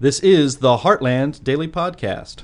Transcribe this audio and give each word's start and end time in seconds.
This 0.00 0.18
is 0.18 0.56
the 0.56 0.78
Heartland 0.78 1.44
Daily 1.44 1.68
Podcast. 1.68 2.42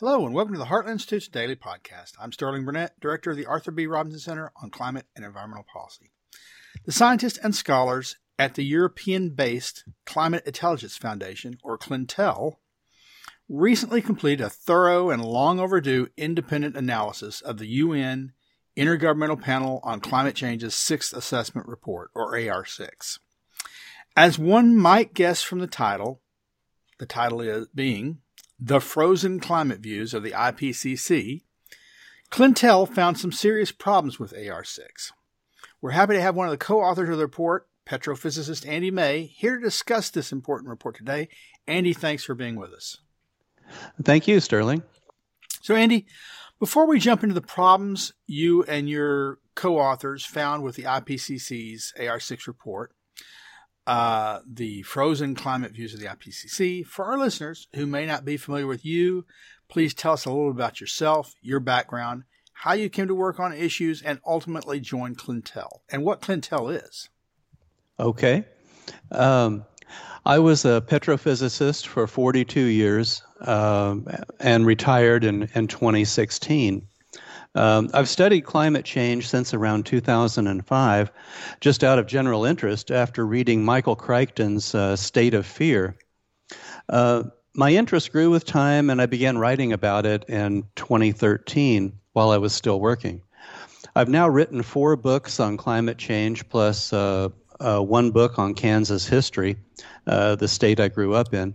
Hello, 0.00 0.26
and 0.26 0.34
welcome 0.34 0.54
to 0.54 0.58
the 0.58 0.64
Heartland 0.64 0.90
Institute's 0.90 1.28
Daily 1.28 1.54
Podcast. 1.54 2.14
I'm 2.20 2.32
Sterling 2.32 2.64
Burnett, 2.64 2.98
Director 3.00 3.30
of 3.30 3.36
the 3.36 3.46
Arthur 3.46 3.70
B. 3.70 3.86
Robinson 3.86 4.18
Center 4.18 4.50
on 4.60 4.70
Climate 4.70 5.06
and 5.14 5.24
Environmental 5.24 5.66
Policy. 5.72 6.10
The 6.84 6.92
scientists 6.92 7.38
and 7.38 7.54
scholars 7.54 8.16
at 8.40 8.54
the 8.54 8.64
European 8.64 9.28
based 9.28 9.84
Climate 10.06 10.46
Intelligence 10.46 10.96
Foundation, 10.96 11.58
or 11.62 11.76
CLINTEL, 11.76 12.58
recently 13.50 14.00
completed 14.00 14.42
a 14.42 14.48
thorough 14.48 15.10
and 15.10 15.22
long 15.22 15.60
overdue 15.60 16.08
independent 16.16 16.74
analysis 16.74 17.42
of 17.42 17.58
the 17.58 17.66
UN 17.66 18.32
Intergovernmental 18.78 19.42
Panel 19.42 19.78
on 19.82 20.00
Climate 20.00 20.34
Change's 20.34 20.74
Sixth 20.74 21.12
Assessment 21.12 21.68
Report, 21.68 22.10
or 22.14 22.32
AR6. 22.32 23.18
As 24.16 24.38
one 24.38 24.74
might 24.74 25.12
guess 25.12 25.42
from 25.42 25.58
the 25.58 25.66
title, 25.66 26.22
the 26.98 27.04
title 27.04 27.42
is 27.42 27.68
being 27.74 28.20
The 28.58 28.80
Frozen 28.80 29.40
Climate 29.40 29.80
Views 29.80 30.14
of 30.14 30.22
the 30.22 30.32
IPCC, 30.32 31.42
CLINTEL 32.30 32.86
found 32.86 33.18
some 33.18 33.32
serious 33.32 33.70
problems 33.70 34.18
with 34.18 34.32
AR6. 34.32 35.12
We're 35.82 35.90
happy 35.90 36.14
to 36.14 36.22
have 36.22 36.34
one 36.34 36.46
of 36.46 36.52
the 36.52 36.56
co 36.56 36.80
authors 36.80 37.10
of 37.10 37.18
the 37.18 37.24
report, 37.24 37.66
petrophysicist 37.90 38.68
Andy 38.68 38.90
May, 38.90 39.24
here 39.24 39.56
to 39.56 39.62
discuss 39.62 40.10
this 40.10 40.30
important 40.30 40.70
report 40.70 40.96
today. 40.96 41.28
Andy, 41.66 41.92
thanks 41.92 42.22
for 42.22 42.36
being 42.36 42.54
with 42.54 42.72
us. 42.72 42.98
Thank 44.00 44.28
you, 44.28 44.38
Sterling. 44.38 44.84
So, 45.60 45.74
Andy, 45.74 46.06
before 46.60 46.86
we 46.86 47.00
jump 47.00 47.24
into 47.24 47.34
the 47.34 47.40
problems 47.40 48.12
you 48.26 48.62
and 48.64 48.88
your 48.88 49.38
co 49.56 49.78
authors 49.78 50.24
found 50.24 50.62
with 50.62 50.76
the 50.76 50.84
IPCC's 50.84 51.92
AR6 51.98 52.46
report, 52.46 52.92
uh, 53.88 54.40
the 54.46 54.82
frozen 54.82 55.34
climate 55.34 55.72
views 55.72 55.92
of 55.92 55.98
the 55.98 56.06
IPCC, 56.06 56.86
for 56.86 57.06
our 57.06 57.18
listeners 57.18 57.66
who 57.74 57.86
may 57.86 58.06
not 58.06 58.24
be 58.24 58.36
familiar 58.36 58.68
with 58.68 58.84
you, 58.84 59.26
please 59.68 59.94
tell 59.94 60.12
us 60.12 60.26
a 60.26 60.30
little 60.30 60.50
about 60.50 60.80
yourself, 60.80 61.34
your 61.42 61.60
background, 61.60 62.22
how 62.52 62.72
you 62.72 62.88
came 62.88 63.08
to 63.08 63.14
work 63.14 63.40
on 63.40 63.52
issues, 63.52 64.00
and 64.00 64.20
ultimately 64.24 64.78
join 64.78 65.16
CLINTEL, 65.16 65.82
and 65.90 66.04
what 66.04 66.20
CLINTEL 66.20 66.68
is. 66.68 67.08
Okay. 68.00 68.46
Um, 69.12 69.66
I 70.24 70.38
was 70.38 70.64
a 70.64 70.80
petrophysicist 70.80 71.86
for 71.86 72.06
42 72.06 72.60
years 72.60 73.22
um, 73.42 74.06
and 74.38 74.64
retired 74.64 75.22
in, 75.22 75.50
in 75.54 75.66
2016. 75.66 76.86
Um, 77.54 77.90
I've 77.92 78.08
studied 78.08 78.42
climate 78.42 78.86
change 78.86 79.28
since 79.28 79.52
around 79.52 79.84
2005, 79.84 81.12
just 81.60 81.84
out 81.84 81.98
of 81.98 82.06
general 82.06 82.46
interest 82.46 82.90
after 82.90 83.26
reading 83.26 83.64
Michael 83.64 83.96
Crichton's 83.96 84.74
uh, 84.74 84.96
State 84.96 85.34
of 85.34 85.44
Fear. 85.44 85.94
Uh, 86.88 87.24
my 87.54 87.70
interest 87.70 88.12
grew 88.12 88.30
with 88.30 88.46
time, 88.46 88.88
and 88.88 89.02
I 89.02 89.06
began 89.06 89.36
writing 89.36 89.74
about 89.74 90.06
it 90.06 90.24
in 90.26 90.64
2013 90.76 91.98
while 92.12 92.30
I 92.30 92.38
was 92.38 92.54
still 92.54 92.80
working. 92.80 93.20
I've 93.94 94.08
now 94.08 94.28
written 94.28 94.62
four 94.62 94.96
books 94.96 95.38
on 95.38 95.56
climate 95.56 95.98
change, 95.98 96.48
plus 96.48 96.92
uh, 96.92 97.30
uh, 97.60 97.80
one 97.80 98.10
book 98.10 98.38
on 98.38 98.54
Kansas 98.54 99.06
history, 99.06 99.56
uh, 100.06 100.34
the 100.36 100.48
state 100.48 100.80
I 100.80 100.88
grew 100.88 101.14
up 101.14 101.34
in. 101.34 101.54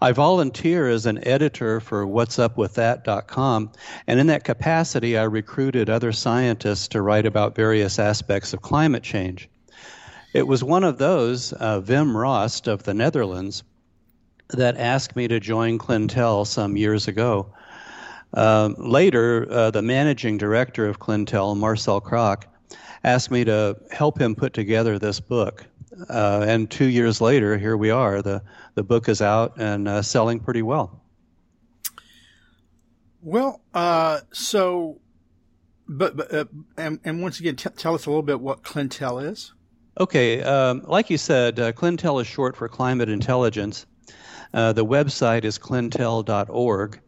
I 0.00 0.12
volunteer 0.12 0.88
as 0.88 1.06
an 1.06 1.26
editor 1.26 1.80
for 1.80 2.06
wattsupwiththat.com, 2.06 3.72
and 4.06 4.20
in 4.20 4.26
that 4.26 4.44
capacity, 4.44 5.16
I 5.16 5.24
recruited 5.24 5.88
other 5.88 6.12
scientists 6.12 6.88
to 6.88 7.02
write 7.02 7.26
about 7.26 7.54
various 7.54 7.98
aspects 7.98 8.52
of 8.52 8.62
climate 8.62 9.02
change. 9.02 9.48
It 10.34 10.46
was 10.46 10.62
one 10.62 10.84
of 10.84 10.98
those, 10.98 11.52
uh, 11.54 11.80
Wim 11.80 12.14
Rost 12.14 12.68
of 12.68 12.82
the 12.82 12.94
Netherlands, 12.94 13.62
that 14.50 14.76
asked 14.76 15.16
me 15.16 15.28
to 15.28 15.40
join 15.40 15.78
CLINTEL 15.78 16.44
some 16.44 16.76
years 16.76 17.08
ago. 17.08 17.46
Uh, 18.34 18.70
later, 18.76 19.46
uh, 19.50 19.70
the 19.70 19.82
managing 19.82 20.36
director 20.36 20.86
of 20.86 20.98
CLINTEL, 20.98 21.54
Marcel 21.56 22.00
Crok, 22.00 22.46
asked 23.06 23.30
me 23.30 23.44
to 23.44 23.76
help 23.92 24.20
him 24.20 24.34
put 24.34 24.52
together 24.52 24.98
this 24.98 25.20
book. 25.20 25.64
Uh, 26.10 26.44
and 26.46 26.68
two 26.70 26.86
years 26.86 27.20
later, 27.20 27.56
here 27.56 27.76
we 27.76 27.90
are. 27.90 28.20
The, 28.20 28.42
the 28.74 28.82
book 28.82 29.08
is 29.08 29.22
out 29.22 29.54
and 29.58 29.88
uh, 29.88 30.02
selling 30.02 30.40
pretty 30.40 30.62
well. 30.62 31.00
Well, 33.22 33.62
uh, 33.72 34.20
so, 34.32 35.00
but, 35.88 36.16
but 36.16 36.34
uh, 36.34 36.44
and, 36.76 37.00
and 37.04 37.22
once 37.22 37.40
again, 37.40 37.56
t- 37.56 37.70
tell 37.76 37.94
us 37.94 38.06
a 38.06 38.10
little 38.10 38.22
bit 38.22 38.40
what 38.40 38.64
CLINTEL 38.64 39.20
is. 39.20 39.52
Okay, 39.98 40.42
um, 40.42 40.82
like 40.86 41.08
you 41.08 41.16
said, 41.16 41.56
CLINTEL 41.56 42.20
is 42.20 42.26
short 42.26 42.56
for 42.56 42.68
climate 42.68 43.08
intelligence. 43.08 43.86
the 44.52 44.84
website 44.84 45.44
is 45.44 45.58
clintel.org. 45.58 47.00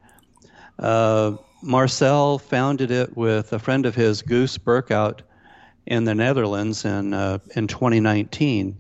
Uh, 0.79 1.33
Marcel 1.63 2.39
founded 2.39 2.91
it 2.93 3.17
with 3.17 3.53
a 3.53 3.59
friend 3.59 3.85
of 3.85 3.97
his, 3.97 4.23
Guus 4.23 4.57
Berkhout, 4.59 5.21
in 5.89 6.05
the 6.05 6.15
Netherlands 6.15 6.85
in, 6.85 7.15
uh, 7.15 7.39
in 7.57 7.67
2019. 7.67 8.77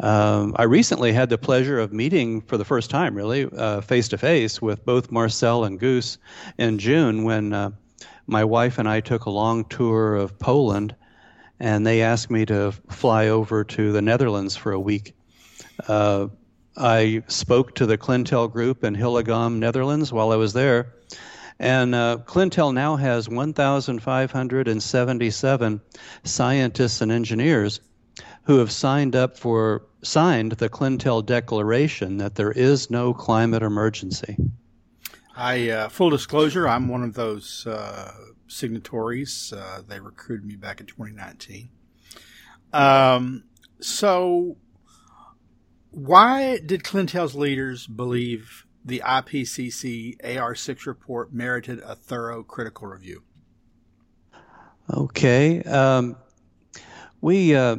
Um, 0.00 0.54
I 0.56 0.64
recently 0.64 1.12
had 1.12 1.28
the 1.28 1.38
pleasure 1.38 1.78
of 1.78 1.92
meeting 1.92 2.40
for 2.42 2.56
the 2.56 2.64
first 2.64 2.90
time, 2.90 3.14
really, 3.14 3.46
face 3.82 4.08
to 4.08 4.18
face 4.18 4.60
with 4.60 4.84
both 4.84 5.10
Marcel 5.10 5.64
and 5.64 5.80
Guus 5.80 6.18
in 6.58 6.78
June 6.78 7.24
when 7.24 7.52
uh, 7.52 7.70
my 8.26 8.44
wife 8.44 8.78
and 8.78 8.88
I 8.88 9.00
took 9.00 9.24
a 9.24 9.30
long 9.30 9.64
tour 9.64 10.14
of 10.14 10.38
Poland, 10.38 10.94
and 11.58 11.86
they 11.86 12.02
asked 12.02 12.30
me 12.30 12.44
to 12.46 12.72
fly 12.90 13.28
over 13.28 13.64
to 13.64 13.92
the 13.92 14.02
Netherlands 14.02 14.54
for 14.56 14.72
a 14.72 14.80
week. 14.80 15.14
Uh, 15.88 16.28
I 16.76 17.22
spoke 17.26 17.74
to 17.76 17.86
the 17.86 17.98
CLINTEL 17.98 18.48
group 18.48 18.84
in 18.84 18.94
Hillegom, 18.94 19.58
Netherlands 19.58 20.12
while 20.12 20.30
I 20.30 20.36
was 20.36 20.52
there. 20.52 20.94
And 21.58 21.94
uh, 21.94 22.18
CLINTEL 22.24 22.72
now 22.72 22.96
has 22.96 23.28
1,577 23.28 25.80
scientists 26.22 27.00
and 27.00 27.10
engineers 27.10 27.80
who 28.44 28.58
have 28.58 28.70
signed 28.70 29.16
up 29.16 29.36
for 29.36 29.88
signed 30.02 30.52
the 30.52 30.68
CLINTEL 30.68 31.22
declaration 31.22 32.18
that 32.18 32.36
there 32.36 32.52
is 32.52 32.90
no 32.90 33.12
climate 33.12 33.62
emergency. 33.62 34.36
I 35.36 35.70
uh, 35.70 35.88
full 35.88 36.10
disclosure, 36.10 36.68
I'm 36.68 36.88
one 36.88 37.02
of 37.02 37.14
those 37.14 37.66
uh, 37.66 38.12
signatories. 38.46 39.52
Uh, 39.52 39.82
they 39.86 40.00
recruited 40.00 40.46
me 40.46 40.56
back 40.56 40.80
in 40.80 40.86
2019. 40.86 41.70
Um, 42.72 43.44
so, 43.80 44.56
why 45.90 46.58
did 46.58 46.84
CLINTEL's 46.84 47.34
leaders 47.34 47.86
believe 47.86 48.66
the 48.84 49.02
IPCC 49.04 50.20
AR6 50.22 50.86
report 50.86 51.32
merited 51.32 51.80
a 51.80 51.94
thorough 51.94 52.42
critical 52.42 52.86
review? 52.86 53.22
Okay. 54.92 55.62
Um, 55.62 56.16
we 57.20 57.54
uh, 57.54 57.76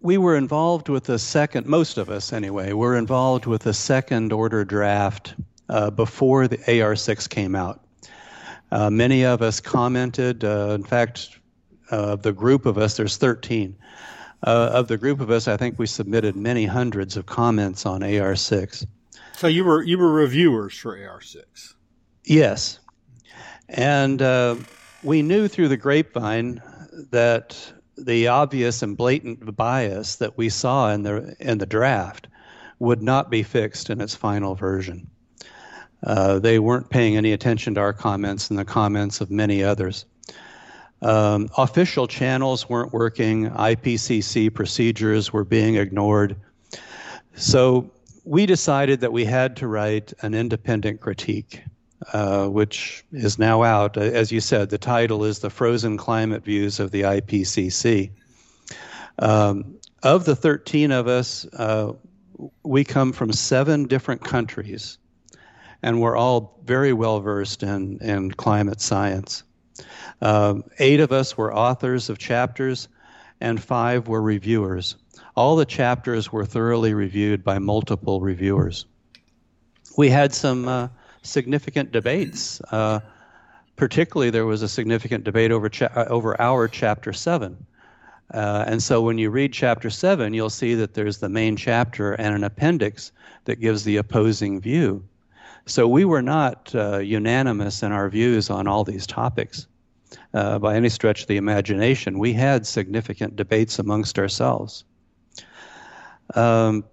we 0.00 0.18
were 0.18 0.36
involved 0.36 0.88
with 0.88 1.04
the 1.04 1.18
second. 1.18 1.66
Most 1.66 1.98
of 1.98 2.10
us, 2.10 2.32
anyway, 2.32 2.72
were 2.72 2.96
involved 2.96 3.46
with 3.46 3.62
the 3.62 3.74
second 3.74 4.32
order 4.32 4.64
draft 4.64 5.34
uh, 5.68 5.90
before 5.90 6.46
the 6.46 6.58
AR6 6.58 7.28
came 7.28 7.54
out. 7.54 7.84
Uh, 8.70 8.90
many 8.90 9.24
of 9.24 9.40
us 9.40 9.60
commented. 9.60 10.44
Uh, 10.44 10.72
in 10.74 10.84
fact, 10.84 11.38
of 11.90 12.22
the 12.22 12.32
group 12.32 12.66
of 12.66 12.78
us, 12.78 12.96
there's 12.96 13.16
13. 13.16 13.76
Uh, 14.46 14.70
of 14.74 14.88
the 14.88 14.98
group 14.98 15.20
of 15.20 15.30
us, 15.30 15.48
I 15.48 15.56
think 15.56 15.78
we 15.78 15.86
submitted 15.86 16.36
many 16.36 16.66
hundreds 16.66 17.16
of 17.16 17.24
comments 17.24 17.86
on 17.86 18.00
AR6. 18.02 18.86
So 19.36 19.48
you 19.48 19.64
were 19.64 19.82
you 19.82 19.98
were 19.98 20.12
reviewers 20.12 20.76
for 20.76 20.96
AR6. 20.96 21.74
Yes, 22.24 22.78
and 23.68 24.22
uh, 24.22 24.56
we 25.02 25.22
knew 25.22 25.48
through 25.48 25.68
the 25.68 25.76
grapevine 25.76 26.62
that 27.10 27.72
the 27.96 28.28
obvious 28.28 28.82
and 28.82 28.96
blatant 28.96 29.56
bias 29.56 30.16
that 30.16 30.36
we 30.38 30.48
saw 30.48 30.90
in 30.92 31.02
the 31.02 31.36
in 31.40 31.58
the 31.58 31.66
draft 31.66 32.28
would 32.78 33.02
not 33.02 33.30
be 33.30 33.42
fixed 33.42 33.90
in 33.90 34.00
its 34.00 34.14
final 34.14 34.54
version. 34.54 35.08
Uh, 36.04 36.38
they 36.38 36.58
weren't 36.58 36.90
paying 36.90 37.16
any 37.16 37.32
attention 37.32 37.74
to 37.74 37.80
our 37.80 37.92
comments 37.92 38.50
and 38.50 38.58
the 38.58 38.64
comments 38.64 39.20
of 39.20 39.30
many 39.30 39.64
others. 39.64 40.04
Um, 41.02 41.48
official 41.56 42.06
channels 42.06 42.68
weren't 42.68 42.92
working. 42.92 43.50
IPCC 43.50 44.52
procedures 44.52 45.32
were 45.32 45.44
being 45.44 45.76
ignored. 45.76 46.36
So 47.36 47.90
we 48.24 48.46
decided 48.46 49.00
that 49.00 49.12
we 49.12 49.24
had 49.24 49.56
to 49.56 49.68
write 49.68 50.12
an 50.22 50.34
independent 50.34 51.00
critique, 51.00 51.62
uh, 52.12 52.46
which 52.46 53.04
is 53.12 53.38
now 53.38 53.62
out. 53.62 53.96
As 53.96 54.32
you 54.32 54.40
said, 54.40 54.70
the 54.70 54.78
title 54.78 55.24
is 55.24 55.40
The 55.40 55.50
Frozen 55.50 55.98
Climate 55.98 56.44
Views 56.44 56.80
of 56.80 56.90
the 56.90 57.02
IPCC. 57.02 58.10
Um, 59.18 59.76
of 60.02 60.24
the 60.24 60.34
13 60.34 60.90
of 60.90 61.06
us, 61.06 61.46
uh, 61.54 61.92
we 62.62 62.82
come 62.82 63.12
from 63.12 63.32
seven 63.32 63.86
different 63.86 64.24
countries, 64.24 64.98
and 65.82 66.00
we're 66.00 66.16
all 66.16 66.58
very 66.64 66.92
well 66.92 67.20
versed 67.20 67.62
in, 67.62 67.98
in 67.98 68.32
climate 68.32 68.80
science. 68.80 69.44
Um, 70.20 70.64
eight 70.78 71.00
of 71.00 71.12
us 71.12 71.36
were 71.36 71.54
authors 71.54 72.08
of 72.08 72.18
chapters, 72.18 72.88
and 73.40 73.62
five 73.62 74.08
were 74.08 74.22
reviewers. 74.22 74.96
All 75.36 75.56
the 75.56 75.64
chapters 75.64 76.30
were 76.30 76.44
thoroughly 76.44 76.94
reviewed 76.94 77.42
by 77.42 77.58
multiple 77.58 78.20
reviewers. 78.20 78.86
We 79.96 80.08
had 80.08 80.32
some 80.32 80.68
uh, 80.68 80.88
significant 81.22 81.92
debates. 81.92 82.60
Uh, 82.70 83.00
particularly, 83.76 84.30
there 84.30 84.46
was 84.46 84.62
a 84.62 84.68
significant 84.68 85.24
debate 85.24 85.50
over 85.50 85.68
cha- 85.68 85.90
uh, 85.94 86.06
over 86.08 86.40
our 86.40 86.68
chapter 86.68 87.12
seven. 87.12 87.66
Uh, 88.32 88.64
and 88.66 88.82
so 88.82 89.02
when 89.02 89.18
you 89.18 89.30
read 89.30 89.52
chapter 89.52 89.90
7, 89.90 90.32
you'll 90.32 90.50
see 90.50 90.74
that 90.74 90.94
there's 90.94 91.18
the 91.18 91.28
main 91.28 91.56
chapter 91.56 92.14
and 92.14 92.34
an 92.34 92.42
appendix 92.42 93.12
that 93.44 93.60
gives 93.60 93.84
the 93.84 93.96
opposing 93.98 94.60
view. 94.60 95.04
So 95.66 95.86
we 95.86 96.04
were 96.04 96.22
not 96.22 96.74
uh, 96.74 96.98
unanimous 96.98 97.82
in 97.82 97.92
our 97.92 98.08
views 98.08 98.50
on 98.50 98.66
all 98.66 98.82
these 98.82 99.06
topics 99.06 99.66
uh, 100.32 100.58
by 100.58 100.74
any 100.74 100.88
stretch 100.88 101.22
of 101.22 101.28
the 101.28 101.36
imagination. 101.36 102.18
We 102.18 102.32
had 102.32 102.66
significant 102.66 103.36
debates 103.36 103.78
amongst 103.78 104.18
ourselves. 104.18 104.84
Um, 106.34 106.84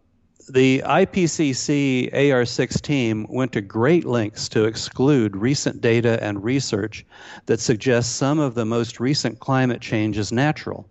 the 0.50 0.84
IPCC 0.86 2.14
AR6 2.14 2.82
team 2.82 3.26
went 3.30 3.54
to 3.54 3.62
great 3.62 4.06
lengths 4.06 4.50
to 4.50 4.66
exclude 4.66 5.36
recent 5.36 5.80
data 5.82 6.22
and 6.22 6.44
research 6.44 7.06
that 7.46 7.60
suggests 7.60 8.14
some 8.14 8.40
of 8.40 8.56
the 8.56 8.66
most 8.66 9.00
recent 9.00 9.40
climate 9.40 9.82
change 9.82 10.18
is 10.18 10.32
natural 10.32 10.90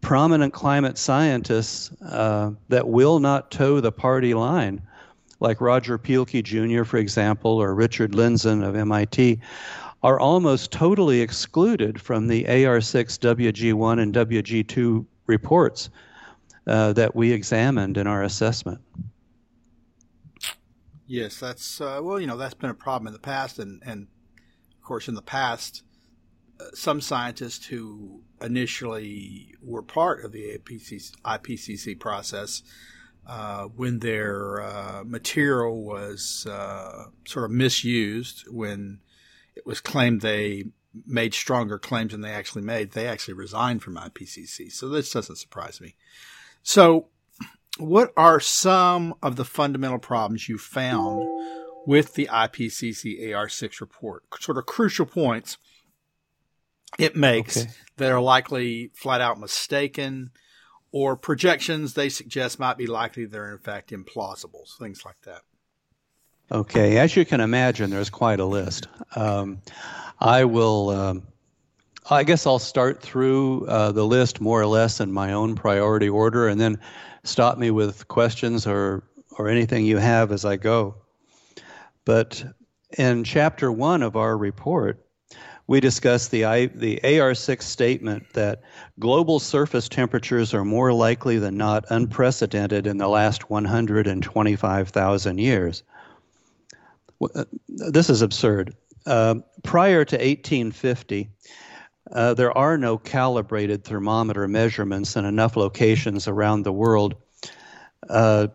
prominent 0.00 0.52
climate 0.52 0.98
scientists 0.98 1.90
uh, 2.02 2.50
that 2.68 2.88
will 2.88 3.20
not 3.20 3.50
toe 3.50 3.80
the 3.80 3.92
party 3.92 4.34
line, 4.34 4.80
like 5.40 5.60
Roger 5.60 5.98
Pielke 5.98 6.42
Jr., 6.42 6.84
for 6.84 6.98
example, 6.98 7.52
or 7.52 7.74
Richard 7.74 8.12
Lindzen 8.12 8.66
of 8.66 8.76
MIT, 8.76 9.40
are 10.02 10.18
almost 10.18 10.72
totally 10.72 11.20
excluded 11.20 12.00
from 12.00 12.26
the 12.26 12.44
AR6 12.44 13.18
WG1 13.18 14.00
and 14.00 14.14
WG2 14.14 15.04
reports 15.26 15.90
uh, 16.66 16.92
that 16.92 17.14
we 17.14 17.32
examined 17.32 17.96
in 17.96 18.06
our 18.06 18.22
assessment. 18.22 18.80
Yes, 21.06 21.40
that's 21.40 21.80
uh, 21.80 22.00
well, 22.02 22.20
you 22.20 22.26
know, 22.26 22.36
that's 22.36 22.54
been 22.54 22.70
a 22.70 22.74
problem 22.74 23.08
in 23.08 23.12
the 23.12 23.18
past, 23.18 23.58
and 23.58 23.82
and 23.84 24.06
of 24.76 24.82
course, 24.82 25.08
in 25.08 25.14
the 25.14 25.22
past, 25.22 25.82
some 26.74 27.00
scientists 27.00 27.66
who 27.66 28.22
initially 28.40 29.54
were 29.62 29.82
part 29.82 30.24
of 30.24 30.32
the 30.32 30.58
IPCC, 30.58 31.12
IPCC 31.24 31.98
process, 31.98 32.62
uh, 33.26 33.64
when 33.64 33.98
their 33.98 34.62
uh, 34.62 35.02
material 35.04 35.82
was 35.82 36.46
uh, 36.48 37.04
sort 37.26 37.44
of 37.44 37.50
misused, 37.50 38.44
when 38.48 39.00
it 39.54 39.66
was 39.66 39.80
claimed 39.80 40.20
they 40.20 40.64
made 41.06 41.34
stronger 41.34 41.78
claims 41.78 42.12
than 42.12 42.20
they 42.20 42.32
actually 42.32 42.62
made, 42.62 42.92
they 42.92 43.06
actually 43.06 43.34
resigned 43.34 43.82
from 43.82 43.96
IPCC. 43.96 44.72
So 44.72 44.88
this 44.88 45.12
doesn't 45.12 45.36
surprise 45.36 45.80
me. 45.80 45.94
So, 46.62 47.08
what 47.78 48.12
are 48.16 48.40
some 48.40 49.14
of 49.22 49.36
the 49.36 49.44
fundamental 49.44 49.98
problems 49.98 50.48
you 50.48 50.58
found 50.58 51.26
with 51.86 52.14
the 52.14 52.28
IPCC 52.30 53.22
AR6 53.22 53.80
report? 53.80 54.24
Sort 54.40 54.58
of 54.58 54.66
crucial 54.66 55.06
points 55.06 55.56
it 56.98 57.16
makes 57.16 57.56
okay. 57.56 57.70
that 57.96 58.10
are 58.10 58.20
likely 58.20 58.90
flat 58.94 59.20
out 59.20 59.38
mistaken 59.38 60.30
or 60.92 61.16
projections 61.16 61.94
they 61.94 62.08
suggest 62.08 62.58
might 62.58 62.76
be 62.76 62.86
likely 62.86 63.24
they're 63.24 63.52
in 63.52 63.58
fact 63.58 63.90
implausible, 63.90 64.66
things 64.78 65.04
like 65.04 65.20
that. 65.22 65.42
Okay, 66.52 66.98
as 66.98 67.14
you 67.14 67.24
can 67.24 67.40
imagine, 67.40 67.90
there's 67.90 68.10
quite 68.10 68.40
a 68.40 68.44
list. 68.44 68.88
Um, 69.14 69.62
I 70.18 70.44
will, 70.44 70.90
um, 70.90 71.22
I 72.08 72.24
guess 72.24 72.46
I'll 72.46 72.58
start 72.58 73.02
through 73.02 73.66
uh, 73.66 73.92
the 73.92 74.06
list 74.06 74.40
more 74.40 74.60
or 74.60 74.66
less 74.66 75.00
in 75.00 75.12
my 75.12 75.32
own 75.32 75.54
priority 75.54 76.08
order 76.08 76.48
and 76.48 76.60
then 76.60 76.78
stop 77.24 77.58
me 77.58 77.70
with 77.70 78.08
questions 78.08 78.66
or, 78.66 79.02
or 79.38 79.48
anything 79.48 79.84
you 79.84 79.98
have 79.98 80.32
as 80.32 80.44
I 80.44 80.56
go. 80.56 80.96
But 82.04 82.42
in 82.98 83.24
chapter 83.24 83.70
one 83.70 84.02
of 84.02 84.16
our 84.16 84.36
report, 84.36 85.04
we 85.66 85.78
discussed 85.78 86.32
the, 86.32 86.46
I, 86.46 86.66
the 86.66 86.98
AR6 87.04 87.62
statement 87.62 88.32
that 88.32 88.62
global 88.98 89.38
surface 89.38 89.88
temperatures 89.88 90.52
are 90.52 90.64
more 90.64 90.92
likely 90.92 91.38
than 91.38 91.56
not 91.56 91.84
unprecedented 91.90 92.88
in 92.88 92.98
the 92.98 93.06
last 93.06 93.50
125,000 93.50 95.38
years. 95.38 95.84
Uh, 97.22 97.44
this 97.68 98.10
is 98.10 98.22
absurd. 98.22 98.74
Uh, 99.06 99.36
prior 99.62 100.04
to 100.04 100.16
1850, 100.16 101.30
uh, 102.12 102.34
there 102.34 102.56
are 102.56 102.76
no 102.76 102.98
calibrated 102.98 103.84
thermometer 103.84 104.46
measurements 104.48 105.16
in 105.16 105.24
enough 105.24 105.56
locations 105.56 106.26
around 106.26 106.62
the 106.62 106.72
world 106.72 107.14
uh, 108.08 108.48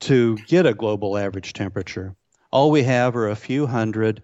to 0.00 0.36
get 0.46 0.66
a 0.66 0.74
global 0.74 1.18
average 1.18 1.52
temperature. 1.52 2.14
All 2.50 2.70
we 2.70 2.82
have 2.84 3.16
are 3.16 3.28
a 3.28 3.36
few 3.36 3.66
hundred 3.66 4.22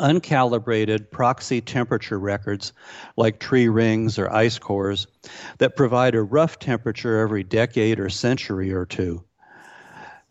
uncalibrated 0.00 1.10
proxy 1.10 1.60
temperature 1.60 2.18
records 2.18 2.72
like 3.16 3.38
tree 3.38 3.68
rings 3.68 4.18
or 4.18 4.32
ice 4.32 4.58
cores 4.58 5.06
that 5.58 5.76
provide 5.76 6.14
a 6.14 6.22
rough 6.22 6.58
temperature 6.58 7.18
every 7.18 7.42
decade 7.42 8.00
or 8.00 8.10
century 8.10 8.72
or 8.72 8.84
two. 8.84 9.22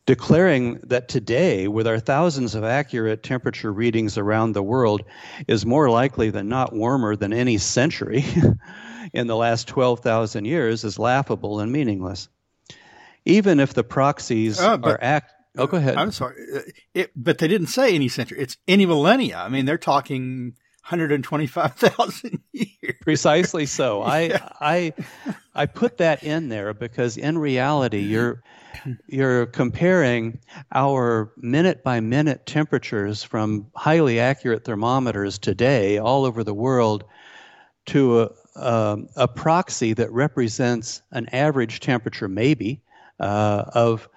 Declaring 0.05 0.79
that 0.83 1.07
today, 1.07 1.67
with 1.67 1.87
our 1.87 1.99
thousands 1.99 2.53
of 2.53 2.63
accurate 2.63 3.23
temperature 3.23 3.73
readings 3.73 4.17
around 4.17 4.53
the 4.53 4.61
world, 4.61 5.01
is 5.47 5.65
more 5.65 5.89
likely 5.89 6.29
than 6.29 6.47
not 6.47 6.73
warmer 6.73 7.15
than 7.15 7.33
any 7.33 7.57
century 7.57 8.23
in 9.13 9.25
the 9.27 9.35
last 9.35 9.67
12,000 9.67 10.45
years 10.45 10.83
is 10.83 10.99
laughable 10.99 11.59
and 11.59 11.71
meaningless. 11.71 12.29
Even 13.25 13.59
if 13.59 13.73
the 13.73 13.83
proxies 13.83 14.59
uh, 14.59 14.77
are 14.83 14.99
act 15.01 15.31
Oh, 15.57 15.67
go 15.67 15.77
ahead. 15.77 15.95
I'm 15.95 16.11
sorry. 16.11 16.35
Uh, 16.53 16.59
it, 16.93 17.11
but 17.15 17.37
they 17.37 17.47
didn't 17.47 17.67
say 17.67 17.95
any 17.95 18.09
century. 18.09 18.39
It's 18.39 18.57
any 18.67 18.85
millennia. 18.85 19.37
I 19.37 19.49
mean, 19.49 19.65
they're 19.65 19.77
talking 19.77 20.55
125,000 20.89 22.41
years. 22.51 22.95
Precisely 23.01 23.65
so. 23.65 24.01
Yeah. 24.05 24.49
I 24.59 24.93
I 24.93 24.93
I 25.53 25.65
put 25.65 25.97
that 25.97 26.23
in 26.23 26.49
there 26.49 26.73
because 26.73 27.17
in 27.17 27.37
reality 27.37 27.99
you're 27.99 28.43
you're 29.07 29.45
comparing 29.47 30.39
our 30.73 31.31
minute 31.37 31.83
by 31.83 31.99
minute 31.99 32.45
temperatures 32.45 33.23
from 33.23 33.67
highly 33.75 34.19
accurate 34.19 34.63
thermometers 34.63 35.37
today 35.37 35.97
all 35.97 36.25
over 36.25 36.43
the 36.43 36.53
world 36.53 37.03
to 37.87 38.29
a, 38.55 38.97
a 39.15 39.27
proxy 39.27 39.93
that 39.93 40.11
represents 40.11 41.01
an 41.11 41.27
average 41.31 41.79
temperature 41.79 42.27
maybe 42.27 42.81
uh, 43.19 43.65
of 43.73 44.09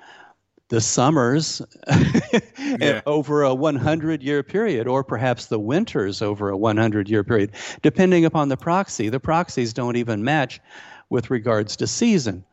the 0.69 0.81
summers 0.81 1.63
yeah. 2.59 3.01
over 3.07 3.43
a 3.43 3.55
100 3.55 4.23
year 4.23 4.43
period, 4.43 4.87
or 4.87 5.03
perhaps 5.03 5.47
the 5.47 5.59
winters 5.59 6.21
over 6.21 6.51
a 6.51 6.57
100 6.57 7.09
year 7.09 7.25
period, 7.25 7.53
depending 7.83 8.25
upon 8.25 8.49
the 8.49 8.57
proxy. 8.57 9.09
The 9.09 9.21
proxies 9.21 9.73
don't 9.73 9.97
even 9.97 10.23
match 10.23 10.61
with 11.09 11.31
regards 11.31 11.75
to 11.77 11.87
season. 11.87 12.45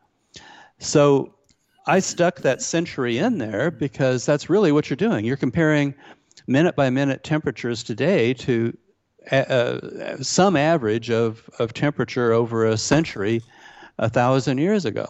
So 0.79 1.34
I 1.87 1.99
stuck 1.99 2.41
that 2.41 2.61
century 2.61 3.17
in 3.17 3.37
there 3.37 3.71
because 3.71 4.25
that's 4.25 4.49
really 4.49 4.71
what 4.71 4.89
you're 4.89 4.97
doing. 4.97 5.25
You're 5.25 5.37
comparing 5.37 5.93
minute 6.47 6.75
by 6.75 6.89
minute 6.89 7.23
temperatures 7.23 7.83
today 7.83 8.33
to 8.33 8.75
uh, 9.31 10.17
some 10.21 10.55
average 10.55 11.09
of, 11.09 11.49
of 11.59 11.73
temperature 11.73 12.31
over 12.31 12.65
a 12.65 12.77
century 12.77 13.41
a 13.97 14.09
thousand 14.09 14.57
years 14.57 14.85
ago. 14.85 15.05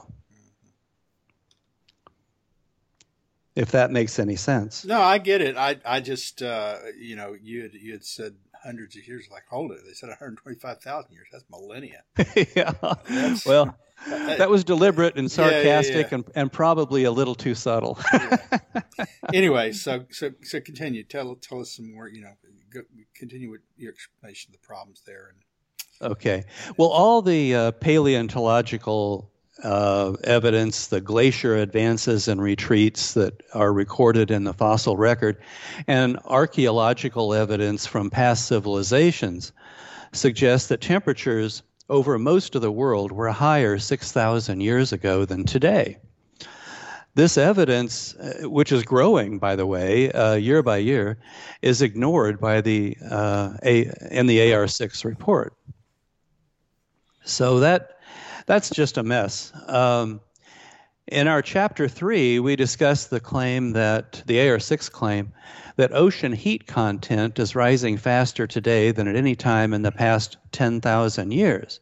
if 3.56 3.72
that 3.72 3.92
makes 3.92 4.20
any 4.20 4.36
sense. 4.36 4.86
No, 4.86 5.02
I 5.02 5.18
get 5.18 5.42
it. 5.42 5.56
I 5.58 5.78
I 5.86 6.02
just 6.02 6.42
uh, 6.42 6.78
you 7.00 7.16
know 7.16 7.36
you 7.42 7.70
you 7.74 7.94
had 7.94 8.04
said 8.04 8.36
hundreds 8.66 8.96
of 8.96 9.08
years. 9.08 9.28
Like 9.32 9.44
hold 9.50 9.72
it, 9.72 9.80
they 9.86 9.94
said 9.94 10.10
125,000 10.10 11.12
years. 11.12 11.28
That's 11.32 11.46
millennia. 11.50 12.04
yeah. 12.56 12.74
That's, 13.08 13.46
well, 13.46 13.78
that 14.08 14.50
was 14.50 14.64
deliberate 14.64 15.18
and 15.18 15.32
sarcastic 15.32 15.94
yeah, 15.94 16.00
yeah, 16.00 16.08
yeah. 16.10 16.16
And, 16.16 16.32
and 16.36 16.52
probably 16.52 17.04
a 17.06 17.12
little 17.12 17.36
too 17.36 17.56
subtle. 17.56 18.00
anyway, 19.34 19.72
so 19.72 20.06
so 20.12 20.32
so 20.42 20.60
continue. 20.60 21.04
Tell 21.04 21.36
tell 21.36 21.62
us 21.62 21.72
some 21.72 21.94
more. 21.94 22.08
You 22.08 22.22
know, 22.22 22.34
go, 22.74 22.82
continue 23.14 23.52
with 23.52 23.62
your 23.78 23.92
explanation 23.92 24.50
of 24.54 24.62
the 24.62 24.66
problems 24.68 25.02
there. 25.06 25.34
And 26.02 26.12
okay. 26.12 26.44
Well, 26.78 26.90
all 26.90 27.22
the 27.22 27.56
uh, 27.56 27.72
paleontological 27.72 29.32
uh, 29.64 30.14
evidence, 30.24 30.88
the 30.88 31.02
glacier 31.02 31.56
advances 31.56 32.28
and 32.28 32.42
retreats 32.42 33.14
that 33.14 33.42
are 33.54 33.72
recorded 33.72 34.32
in 34.32 34.44
the 34.44 34.54
fossil 34.54 34.98
record, 34.98 35.38
and 35.88 36.20
archaeological 36.26 37.34
evidence 37.34 37.86
from 37.86 38.10
past 38.10 38.48
civilizations 38.48 39.52
suggest 40.12 40.70
that 40.70 40.82
temperatures 40.82 41.64
over 41.90 42.18
most 42.18 42.56
of 42.56 42.62
the 42.62 42.72
world 42.72 43.12
were 43.12 43.30
higher 43.32 43.78
6,000 43.78 44.62
years 44.62 44.92
ago 44.92 45.26
than 45.26 45.44
today. 45.44 45.98
This 47.14 47.38
evidence, 47.38 48.14
uh, 48.16 48.50
which 48.50 48.74
is 48.74 48.84
growing, 48.84 49.40
by 49.40 49.56
the 49.56 49.66
way, 49.66 50.12
uh, 50.12 50.34
year 50.34 50.62
by 50.62 50.78
year, 50.78 51.18
is 51.62 51.82
ignored 51.82 52.42
by 52.42 52.60
the 52.60 52.98
uh, 53.10 53.54
A, 53.64 53.90
in 54.12 54.28
the 54.28 54.40
AR6 54.40 55.06
report. 55.06 55.54
So 57.24 57.62
that 57.62 57.95
that's 58.46 58.70
just 58.70 58.98
a 58.98 59.04
mess. 59.04 59.52
Um, 59.68 60.22
in 61.08 61.28
our 61.28 61.42
chapter 61.42 61.88
three, 61.88 62.40
we 62.40 62.56
discuss 62.56 63.08
the 63.08 63.20
claim 63.20 63.74
that 63.74 64.24
the 64.26 64.38
AR6 64.38 64.92
claim 64.92 65.34
that 65.76 65.94
ocean 65.94 66.34
heat 66.34 66.66
content 66.66 67.38
is 67.38 67.56
rising 67.56 67.98
faster 67.98 68.48
today 68.48 68.92
than 68.92 69.08
at 69.08 69.16
any 69.16 69.36
time 69.36 69.74
in 69.74 69.84
the 69.84 69.92
past 69.92 70.38
10,000 70.52 71.32
years, 71.32 71.80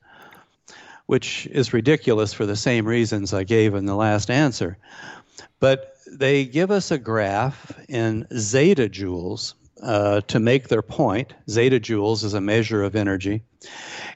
which 1.05 1.47
is 1.47 1.73
ridiculous 1.73 2.33
for 2.33 2.45
the 2.45 2.55
same 2.55 2.85
reasons 2.85 3.33
I 3.33 3.43
gave 3.43 3.75
in 3.75 3.85
the 3.85 3.95
last 3.95 4.29
answer. 4.29 4.77
But 5.59 5.95
they 6.11 6.45
give 6.45 6.69
us 6.71 6.91
a 6.91 6.97
graph 6.97 7.73
in 7.87 8.25
zettajoules 8.31 9.53
uh, 9.83 10.21
to 10.21 10.39
make 10.39 10.67
their 10.67 10.81
point. 10.81 11.33
Zettajoules 11.47 12.23
is 12.23 12.33
a 12.33 12.41
measure 12.41 12.83
of 12.83 12.95
energy. 12.95 13.43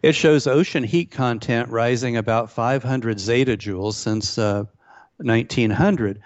It 0.02 0.14
shows 0.14 0.48
ocean 0.48 0.84
heat 0.84 1.12
content 1.12 1.70
rising 1.70 2.18
about 2.18 2.52
500 2.52 3.18
zettajoules 3.18 3.94
since 3.94 4.38
uh, 4.38 4.66
1900. 5.18 6.22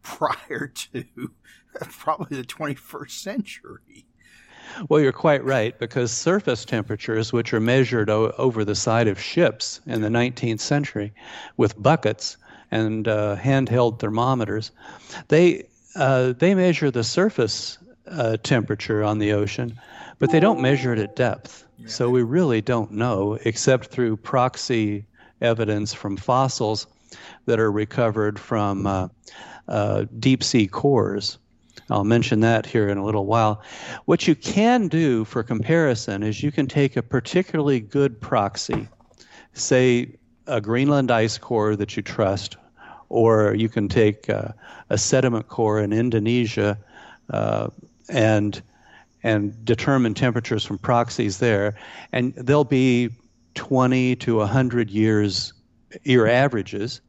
prior 0.01 0.69
to 0.69 1.05
probably 1.91 2.37
the 2.37 2.47
21st 2.47 3.11
century. 3.11 4.07
Well, 4.89 5.01
you're 5.01 5.13
quite 5.13 5.45
right 5.45 5.77
because 5.77 6.13
surface 6.13 6.65
temperatures, 6.65 7.33
which 7.33 7.53
are 7.53 7.59
measured 7.59 8.11
o- 8.11 8.33
over 8.39 8.65
the 8.65 8.77
side 8.77 9.09
of 9.09 9.21
ships 9.21 9.81
in 9.85 10.01
the 10.01 10.09
19th 10.09 10.61
century 10.61 11.13
with 11.57 11.83
buckets 11.83 12.37
and 12.71 13.09
uh, 13.09 13.35
handheld 13.37 13.99
thermometers, 13.99 14.71
they 15.29 15.67
uh, 15.97 16.33
they 16.39 16.55
measure 16.55 16.93
the 16.93 17.03
surface 17.03 17.79
uh, 18.11 18.37
temperature 18.39 19.03
on 19.03 19.19
the 19.19 19.33
ocean, 19.33 19.79
but 20.19 20.31
they 20.31 20.41
don't 20.41 20.61
measure 20.61 20.93
it 20.93 20.99
at 20.99 21.17
depth. 21.17 21.65
Yeah. 21.79 21.89
So 21.89 22.11
we 22.11 22.23
really 22.23 22.61
don't 22.61 22.93
know, 22.93 23.39
except 23.45 23.87
through 23.87 24.17
proxy 24.17 25.05
evidence 25.41 25.95
from 25.95 26.17
fossils 26.17 26.87
that 27.47 27.61
are 27.61 27.71
recovered 27.71 28.39
from 28.39 28.87
uh, 28.87 29.09
uh, 29.69 30.05
deep 30.19 30.43
sea 30.43 30.67
cores. 30.67 31.39
I'll 31.91 32.05
mention 32.05 32.41
that 32.41 32.67
here 32.67 32.89
in 32.89 32.99
a 32.99 33.05
little 33.05 33.25
while. 33.25 33.63
What 34.05 34.27
you 34.27 34.35
can 34.35 34.89
do 34.89 35.25
for 35.25 35.43
comparison 35.43 36.23
is 36.23 36.43
you 36.43 36.53
can 36.53 36.67
take 36.67 36.97
a 36.97 37.03
particularly 37.03 37.81
good 37.81 38.21
proxy, 38.21 38.89
say 39.55 40.17
a 40.47 40.61
Greenland 40.61 41.11
ice 41.11 41.39
core 41.39 41.77
that 41.77 41.97
you 41.97 42.03
trust, 42.03 42.57
or 43.09 43.55
you 43.55 43.69
can 43.69 43.89
take 43.89 44.29
uh, 44.29 44.49
a 44.91 44.99
sediment 44.99 45.49
core 45.49 45.81
in 45.81 45.93
Indonesia 45.93 46.79
uh, 47.31 47.69
and 48.09 48.63
and 49.23 49.65
determine 49.65 50.15
temperatures 50.15 50.65
from 50.65 50.79
proxies 50.79 51.39
there, 51.39 51.75
and 52.13 52.35
they'll 52.35 52.65
be 52.65 53.11
20 53.55 54.15
to 54.17 54.37
100 54.37 54.91
years 54.91 55.53
year 56.05 56.27
averages. 56.27 57.01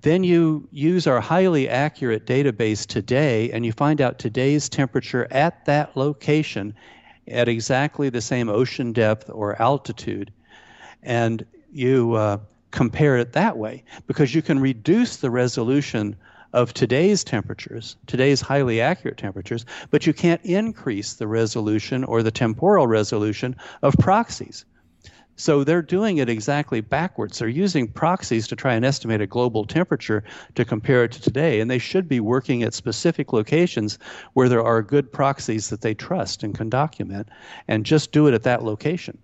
Then 0.00 0.24
you 0.24 0.66
use 0.70 1.06
our 1.06 1.20
highly 1.20 1.68
accurate 1.68 2.24
database 2.24 2.86
today, 2.86 3.50
and 3.50 3.66
you 3.66 3.72
find 3.72 4.00
out 4.00 4.18
today's 4.18 4.68
temperature 4.68 5.28
at 5.30 5.66
that 5.66 5.94
location 5.96 6.74
at 7.28 7.48
exactly 7.48 8.08
the 8.08 8.22
same 8.22 8.48
ocean 8.48 8.92
depth 8.92 9.28
or 9.28 9.60
altitude. 9.60 10.32
And 11.02 11.44
you 11.70 12.14
uh, 12.14 12.38
compare 12.70 13.18
it 13.18 13.32
that 13.32 13.58
way 13.58 13.84
because 14.06 14.34
you 14.34 14.42
can 14.42 14.58
reduce 14.58 15.18
the 15.18 15.30
resolution 15.30 16.16
of 16.52 16.74
today's 16.74 17.22
temperatures, 17.24 17.96
today's 18.06 18.40
highly 18.40 18.80
accurate 18.80 19.16
temperatures, 19.16 19.64
but 19.90 20.06
you 20.06 20.12
can't 20.12 20.40
increase 20.44 21.14
the 21.14 21.26
resolution 21.26 22.04
or 22.04 22.22
the 22.22 22.30
temporal 22.30 22.86
resolution 22.86 23.54
of 23.82 23.94
proxies. 23.98 24.64
So 25.36 25.64
they're 25.64 25.80
doing 25.80 26.18
it 26.18 26.28
exactly 26.28 26.82
backwards. 26.82 27.38
They're 27.38 27.48
using 27.48 27.88
proxies 27.88 28.46
to 28.48 28.56
try 28.56 28.74
and 28.74 28.84
estimate 28.84 29.22
a 29.22 29.26
global 29.26 29.64
temperature 29.64 30.22
to 30.54 30.66
compare 30.66 31.02
it 31.04 31.12
to 31.12 31.22
today, 31.22 31.60
and 31.60 31.70
they 31.70 31.78
should 31.78 32.08
be 32.08 32.20
working 32.20 32.62
at 32.62 32.74
specific 32.74 33.32
locations 33.32 33.98
where 34.34 34.50
there 34.50 34.62
are 34.62 34.82
good 34.82 35.10
proxies 35.10 35.70
that 35.70 35.80
they 35.80 35.94
trust 35.94 36.42
and 36.42 36.54
can 36.54 36.68
document, 36.68 37.30
and 37.68 37.86
just 37.86 38.12
do 38.12 38.26
it 38.26 38.34
at 38.34 38.42
that 38.42 38.64
location. 38.64 39.16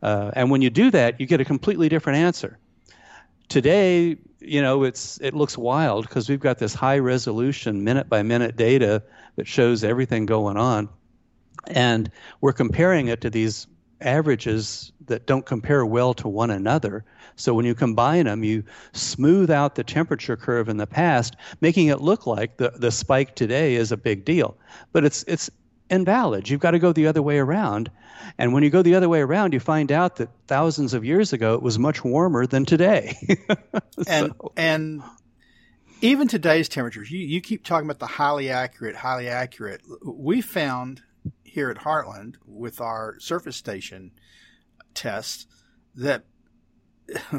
Uh, 0.00 0.30
and 0.34 0.48
when 0.50 0.62
you 0.62 0.70
do 0.70 0.92
that, 0.92 1.18
you 1.20 1.26
get 1.26 1.40
a 1.40 1.44
completely 1.44 1.88
different 1.88 2.18
answer. 2.18 2.58
Today, 3.52 4.16
you 4.40 4.62
know, 4.62 4.82
it's 4.82 5.20
it 5.20 5.34
looks 5.34 5.58
wild 5.58 6.08
because 6.08 6.26
we've 6.26 6.40
got 6.40 6.56
this 6.56 6.72
high 6.72 6.96
resolution 6.96 7.84
minute 7.84 8.08
by 8.08 8.22
minute 8.22 8.56
data 8.56 9.02
that 9.36 9.46
shows 9.46 9.84
everything 9.84 10.24
going 10.24 10.56
on, 10.56 10.88
and 11.66 12.10
we're 12.40 12.54
comparing 12.54 13.08
it 13.08 13.20
to 13.20 13.28
these 13.28 13.66
averages 14.00 14.90
that 15.04 15.26
don't 15.26 15.44
compare 15.44 15.84
well 15.84 16.14
to 16.14 16.28
one 16.28 16.50
another. 16.50 17.04
So 17.36 17.52
when 17.52 17.66
you 17.66 17.74
combine 17.74 18.24
them, 18.24 18.42
you 18.42 18.64
smooth 18.94 19.50
out 19.50 19.74
the 19.74 19.84
temperature 19.84 20.34
curve 20.34 20.70
in 20.70 20.78
the 20.78 20.86
past, 20.86 21.36
making 21.60 21.88
it 21.88 22.00
look 22.00 22.26
like 22.26 22.56
the, 22.56 22.72
the 22.76 22.90
spike 22.90 23.34
today 23.34 23.74
is 23.74 23.92
a 23.92 23.98
big 23.98 24.24
deal. 24.24 24.56
But 24.92 25.04
it's 25.04 25.24
it's 25.24 25.50
invalid. 25.92 26.48
You've 26.48 26.60
got 26.60 26.72
to 26.72 26.78
go 26.78 26.92
the 26.92 27.06
other 27.06 27.22
way 27.22 27.38
around. 27.38 27.90
And 28.38 28.52
when 28.52 28.62
you 28.62 28.70
go 28.70 28.82
the 28.82 28.94
other 28.94 29.08
way 29.08 29.20
around, 29.20 29.52
you 29.52 29.60
find 29.60 29.92
out 29.92 30.16
that 30.16 30.30
thousands 30.46 30.94
of 30.94 31.04
years 31.04 31.32
ago 31.32 31.54
it 31.54 31.62
was 31.62 31.78
much 31.78 32.02
warmer 32.02 32.46
than 32.46 32.64
today. 32.64 33.16
so. 33.48 34.02
And 34.06 34.32
and 34.56 35.02
even 36.00 36.26
today's 36.26 36.68
temperatures, 36.68 37.10
you, 37.10 37.20
you 37.20 37.40
keep 37.40 37.64
talking 37.64 37.86
about 37.86 38.00
the 38.00 38.06
highly 38.06 38.50
accurate, 38.50 38.96
highly 38.96 39.28
accurate. 39.28 39.82
We 40.04 40.40
found 40.40 41.02
here 41.44 41.70
at 41.70 41.78
Heartland 41.78 42.36
with 42.46 42.80
our 42.80 43.20
surface 43.20 43.56
station 43.56 44.12
tests 44.94 45.46
that 45.94 46.24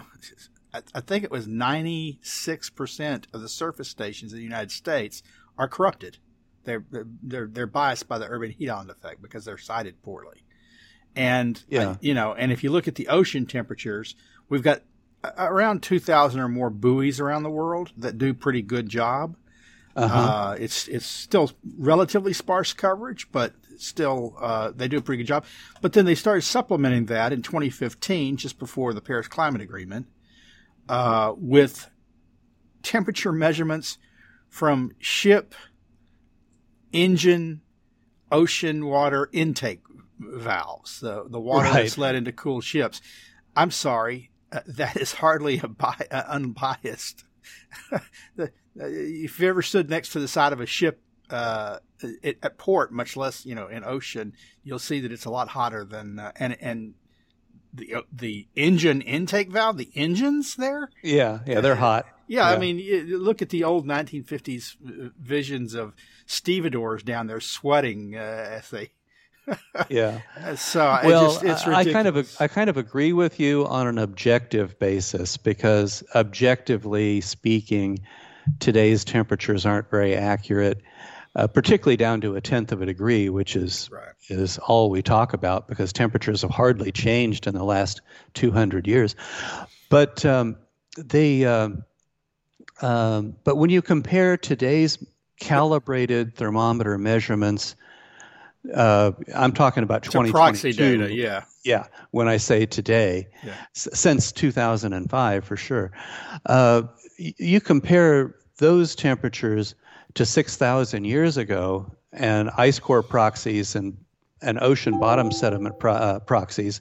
I, 0.74 0.82
I 0.94 1.02
think 1.02 1.24
it 1.24 1.32
was 1.32 1.48
96% 1.48 3.26
of 3.34 3.42
the 3.42 3.50
surface 3.50 3.90
stations 3.90 4.32
in 4.32 4.38
the 4.38 4.44
United 4.44 4.72
States 4.72 5.24
are 5.58 5.68
corrupted. 5.68 6.20
They're, 6.64 6.84
they're, 7.22 7.48
they're 7.48 7.68
biased 7.68 8.08
by 8.08 8.18
the 8.20 8.28
urban 8.28 8.52
heat 8.52 8.70
island 8.70 8.90
effect 8.90 9.22
because 9.22 9.46
they're 9.46 9.58
sited 9.58 10.02
poorly. 10.02 10.44
And, 11.16 11.62
Yeah. 11.70 11.90
uh, 11.90 11.96
you 12.02 12.14
know, 12.14 12.34
and 12.34 12.52
if 12.52 12.64
you 12.64 12.72
look 12.72 12.88
at 12.88 12.96
the 12.96 13.08
ocean 13.08 13.46
temperatures, 13.46 14.16
we've 14.50 14.64
got 14.64 14.82
around 15.38 15.84
2,000 15.84 16.40
or 16.40 16.48
more 16.48 16.70
buoys 16.70 17.20
around 17.20 17.44
the 17.44 17.50
world 17.50 17.92
that 17.98 18.18
do 18.18 18.34
pretty 18.34 18.62
good 18.62 18.90
job. 18.90 19.36
Uh-huh. 19.96 20.20
Uh, 20.20 20.56
it's 20.60 20.88
it's 20.88 21.06
still 21.06 21.52
relatively 21.78 22.34
sparse 22.34 22.74
coverage, 22.74 23.32
but 23.32 23.54
still 23.78 24.36
uh, 24.42 24.72
they 24.76 24.88
do 24.88 24.98
a 24.98 25.02
pretty 25.02 25.22
good 25.22 25.28
job. 25.28 25.46
But 25.82 25.94
then 25.94 26.06
they 26.06 26.16
started 26.16 26.42
supplementing 26.42 27.06
that 27.08 27.32
in 27.32 27.44
2015, 27.44 28.38
just 28.38 28.58
before 28.58 28.96
the 28.96 29.02
Paris 29.02 29.28
Climate 29.28 29.62
Agreement, 29.62 30.08
uh, 30.90 31.34
with 31.38 31.92
temperature 32.82 33.32
measurements 33.32 34.00
from 34.50 34.94
ship, 34.98 35.54
engine, 36.94 37.62
ocean 38.32 38.86
water 38.86 39.30
intake 39.34 39.82
valves, 40.20 41.00
the 41.00 41.26
the 41.30 41.40
water 41.40 41.66
Right. 41.70 41.82
that's 41.84 41.98
let 41.98 42.16
into 42.16 42.32
cool 42.32 42.62
ships. 42.62 43.02
I'm 43.56 43.72
sorry, 43.72 44.32
uh, 44.52 44.62
that 44.68 44.96
is 44.98 45.14
hardly 45.14 45.60
a 45.60 45.68
bi- 45.68 46.08
uh, 46.12 46.24
unbiased. 46.28 47.26
the, 48.36 48.44
uh, 48.46 48.50
if 48.78 49.40
you 49.40 49.50
ever 49.50 49.62
stood 49.62 49.90
next 49.90 50.10
to 50.14 50.20
the 50.20 50.28
side 50.28 50.54
of 50.54 50.62
a 50.62 50.66
ship 50.66 51.02
uh, 51.30 51.80
at, 52.24 52.36
at 52.42 52.58
port, 52.58 52.92
much 52.92 53.18
less 53.18 53.46
you 53.46 53.54
know 53.56 53.68
in 53.68 53.84
ocean, 53.84 54.34
you'll 54.64 54.80
see 54.80 55.00
that 55.02 55.12
it's 55.12 55.26
a 55.26 55.30
lot 55.30 55.50
hotter 55.50 55.84
than 55.84 56.20
uh, 56.20 56.32
and 56.38 56.56
and 56.62 56.94
the 57.74 57.96
uh, 57.96 58.02
the 58.12 58.48
engine 58.56 59.02
intake 59.02 59.52
valve, 59.52 59.78
the 59.78 59.92
engines 59.96 60.56
there. 60.56 60.90
yeah, 61.04 61.40
yeah, 61.46 61.60
they're 61.62 61.76
hot. 61.76 62.06
Yeah, 62.28 62.48
I 62.48 62.58
mean, 62.58 62.78
look 63.20 63.42
at 63.42 63.50
the 63.50 63.64
old 63.66 63.86
1950s 63.86 64.76
uh, 64.88 65.10
visions 65.20 65.74
of 65.76 65.94
stevedores 66.26 67.04
down 67.04 67.28
there 67.28 67.40
sweating 67.40 68.16
uh, 68.16 68.20
as 68.20 68.70
they. 68.70 68.92
Yeah. 69.90 70.22
So 70.56 70.94
it 70.96 71.06
well, 71.08 71.32
just, 71.34 71.44
it's 71.44 71.68
I- 71.68 71.80
I 71.82 71.86
kind 71.92 72.08
of. 72.08 72.36
I 72.40 72.48
kind 72.48 72.70
of 72.70 72.78
agree 72.78 73.12
with 73.14 73.40
you 73.40 73.66
on 73.68 73.88
an 73.88 73.98
objective 73.98 74.78
basis 74.80 75.36
because 75.38 76.04
objectively 76.16 77.22
speaking, 77.22 78.00
today's 78.60 79.04
temperatures 79.04 79.66
aren't 79.66 79.90
very 79.90 80.16
accurate, 80.16 80.82
uh, 81.36 81.48
particularly 81.48 81.98
down 81.98 82.22
to 82.22 82.36
a 82.36 82.42
tenth 82.42 82.72
of 82.72 82.82
a 82.82 82.86
degree, 82.86 83.30
which 83.30 83.56
is 83.56 83.90
Right. 83.92 84.14
is 84.30 84.58
all 84.60 84.90
we 84.90 85.02
talk 85.02 85.34
about 85.34 85.68
because 85.68 85.92
temperatures 85.92 86.42
have 86.44 86.52
hardly 86.52 86.92
changed 86.92 87.46
in 87.48 87.54
the 87.54 87.64
last 87.66 88.02
200 88.36 88.88
years. 88.88 89.16
But 89.90 90.26
um, 90.26 90.56
they 90.98 91.46
um, 91.46 91.84
um, 92.82 93.36
but 93.44 93.56
when 93.58 93.70
you 93.70 93.82
compare 93.82 94.38
today's 94.38 94.98
calibrated 95.40 96.36
thermometer 96.36 96.98
measurements. 96.98 97.76
Uh, 98.74 99.12
I'm 99.36 99.52
talking 99.52 99.84
about 99.84 100.04
to 100.04 100.10
2022 100.10 100.32
proxy 100.34 100.72
data, 100.72 101.14
yeah. 101.14 101.44
yeah, 101.66 101.86
when 102.12 102.30
I 102.30 102.38
say 102.38 102.66
today, 102.66 103.28
Yeah. 103.44 103.56
s- 103.76 103.90
since 103.94 104.32
2005 104.32 105.44
for 105.44 105.58
sure. 105.58 105.92
Uh, 106.46 106.84
y- 107.20 107.34
you 107.38 107.60
compare 107.60 108.36
those 108.60 108.96
temperatures 108.96 109.76
to 110.14 110.26
6,000 110.26 111.04
years 111.06 111.36
ago, 111.38 111.92
and 112.14 112.52
ice 112.58 112.80
core 112.80 113.04
proxies 113.04 113.76
and, 113.76 113.98
and 114.42 114.60
ocean 114.62 114.98
bottom 115.00 115.32
sediment 115.32 115.78
pro- 115.80 115.94
uh, 115.96 116.20
proxies. 116.20 116.80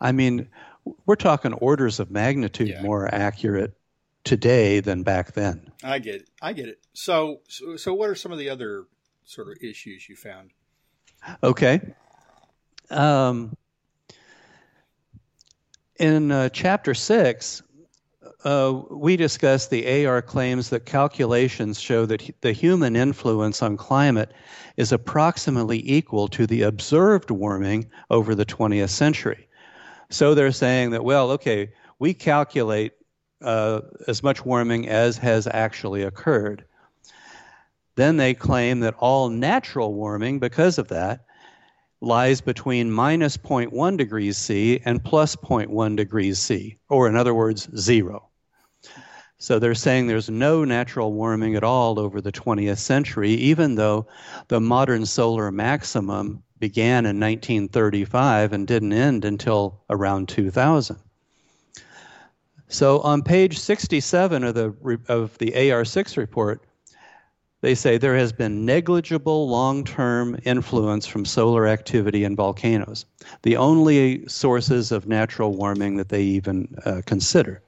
I 0.00 0.12
mean, 0.12 0.48
we're 1.06 1.14
talking 1.16 1.52
orders 1.54 1.98
of 1.98 2.10
magnitude 2.10 2.68
Yeah. 2.68 2.82
more 2.82 3.08
accurate 3.14 3.72
today 4.26 4.80
than 4.80 5.02
back 5.02 5.32
then. 5.32 5.72
I 5.82 5.98
get 5.98 6.16
it. 6.16 6.30
I 6.42 6.52
get 6.52 6.68
it. 6.68 6.80
So, 6.92 7.40
so, 7.48 7.76
so 7.76 7.94
what 7.94 8.10
are 8.10 8.14
some 8.14 8.32
of 8.32 8.38
the 8.38 8.50
other 8.50 8.84
sort 9.24 9.48
of 9.48 9.56
issues 9.62 10.08
you 10.08 10.16
found? 10.16 10.50
Okay. 11.42 11.80
Um, 12.90 13.56
in 15.98 16.30
uh, 16.30 16.48
chapter 16.50 16.92
six, 16.92 17.62
uh, 18.44 18.82
we 18.90 19.16
discuss 19.16 19.66
the 19.66 20.06
AR 20.06 20.22
claims 20.22 20.70
that 20.70 20.86
calculations 20.86 21.80
show 21.80 22.06
that 22.06 22.30
the 22.42 22.52
human 22.52 22.94
influence 22.94 23.62
on 23.62 23.76
climate 23.76 24.32
is 24.76 24.92
approximately 24.92 25.82
equal 25.90 26.28
to 26.28 26.46
the 26.46 26.62
observed 26.62 27.30
warming 27.30 27.90
over 28.10 28.34
the 28.34 28.46
20th 28.46 28.90
century. 28.90 29.48
So 30.10 30.34
they're 30.34 30.52
saying 30.52 30.90
that, 30.90 31.02
well, 31.02 31.30
okay, 31.32 31.72
we 31.98 32.14
calculate 32.14 32.92
uh, 33.46 33.80
as 34.08 34.22
much 34.22 34.44
warming 34.44 34.88
as 34.88 35.16
has 35.18 35.46
actually 35.46 36.02
occurred. 36.02 36.64
Then 37.94 38.18
they 38.18 38.34
claim 38.34 38.80
that 38.80 38.94
all 38.98 39.30
natural 39.30 39.94
warming, 39.94 40.38
because 40.38 40.78
of 40.78 40.88
that, 40.88 41.24
lies 42.00 42.42
between 42.42 42.90
minus 42.90 43.36
0.1 43.36 43.96
degrees 43.96 44.36
C 44.36 44.80
and 44.84 45.02
plus 45.02 45.34
0.1 45.36 45.96
degrees 45.96 46.38
C, 46.38 46.76
or 46.90 47.08
in 47.08 47.16
other 47.16 47.34
words, 47.34 47.68
zero. 47.74 48.28
So 49.38 49.58
they're 49.58 49.74
saying 49.74 50.06
there's 50.06 50.28
no 50.28 50.64
natural 50.64 51.12
warming 51.12 51.56
at 51.56 51.64
all 51.64 51.98
over 51.98 52.20
the 52.20 52.32
20th 52.32 52.78
century, 52.78 53.30
even 53.30 53.76
though 53.76 54.08
the 54.48 54.60
modern 54.60 55.06
solar 55.06 55.50
maximum 55.52 56.42
began 56.58 57.06
in 57.06 57.20
1935 57.20 58.52
and 58.52 58.66
didn't 58.66 58.92
end 58.92 59.24
until 59.24 59.84
around 59.88 60.28
2000. 60.28 60.98
So 62.68 63.00
on 63.00 63.22
page 63.22 63.58
67 63.58 64.42
of 64.42 64.54
the, 64.54 65.00
of 65.08 65.38
the 65.38 65.52
AR6 65.52 66.16
report, 66.16 66.62
they 67.60 67.74
say 67.74 67.96
there 67.96 68.16
has 68.16 68.32
been 68.32 68.64
negligible 68.64 69.48
long 69.48 69.82
term 69.84 70.38
influence 70.44 71.06
from 71.06 71.24
solar 71.24 71.66
activity 71.66 72.24
and 72.24 72.36
volcanoes, 72.36 73.06
the 73.42 73.56
only 73.56 74.26
sources 74.28 74.92
of 74.92 75.08
natural 75.08 75.56
warming 75.56 75.96
that 75.96 76.08
they 76.08 76.22
even 76.22 76.74
uh, 76.84 77.02
consider. 77.06 77.62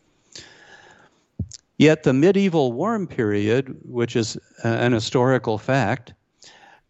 Yet 1.78 2.02
the 2.02 2.12
medieval 2.12 2.72
warm 2.72 3.06
period, 3.06 3.76
which 3.84 4.16
is 4.16 4.36
uh, 4.64 4.68
an 4.68 4.92
historical 4.92 5.58
fact, 5.58 6.12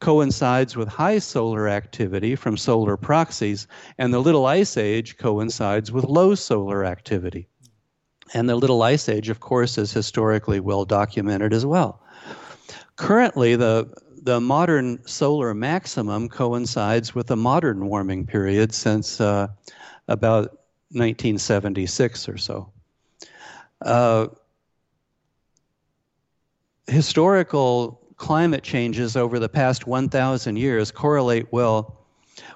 coincides 0.00 0.76
with 0.76 0.88
high 0.88 1.18
solar 1.18 1.68
activity 1.68 2.34
from 2.34 2.56
solar 2.56 2.96
proxies, 2.96 3.66
and 3.98 4.14
the 4.14 4.20
Little 4.20 4.46
Ice 4.46 4.76
Age 4.76 5.18
coincides 5.18 5.92
with 5.92 6.04
low 6.04 6.34
solar 6.34 6.84
activity. 6.84 7.48
And 8.34 8.48
the 8.48 8.56
Little 8.56 8.82
Ice 8.82 9.08
Age, 9.08 9.28
of 9.28 9.40
course, 9.40 9.78
is 9.78 9.92
historically 9.92 10.60
well 10.60 10.84
documented 10.84 11.52
as 11.52 11.64
well. 11.64 12.02
Currently, 12.96 13.56
the 13.56 13.88
the 14.22 14.40
modern 14.40 15.06
solar 15.06 15.54
maximum 15.54 16.28
coincides 16.28 17.14
with 17.14 17.28
the 17.28 17.36
modern 17.36 17.86
warming 17.86 18.26
period 18.26 18.74
since 18.74 19.20
uh, 19.20 19.46
about 20.08 20.58
1976 20.90 22.28
or 22.28 22.36
so. 22.36 22.70
Uh, 23.80 24.26
historical 26.88 28.00
climate 28.16 28.64
changes 28.64 29.16
over 29.16 29.38
the 29.38 29.48
past 29.48 29.86
1,000 29.86 30.56
years 30.56 30.90
correlate 30.90 31.46
well 31.52 32.04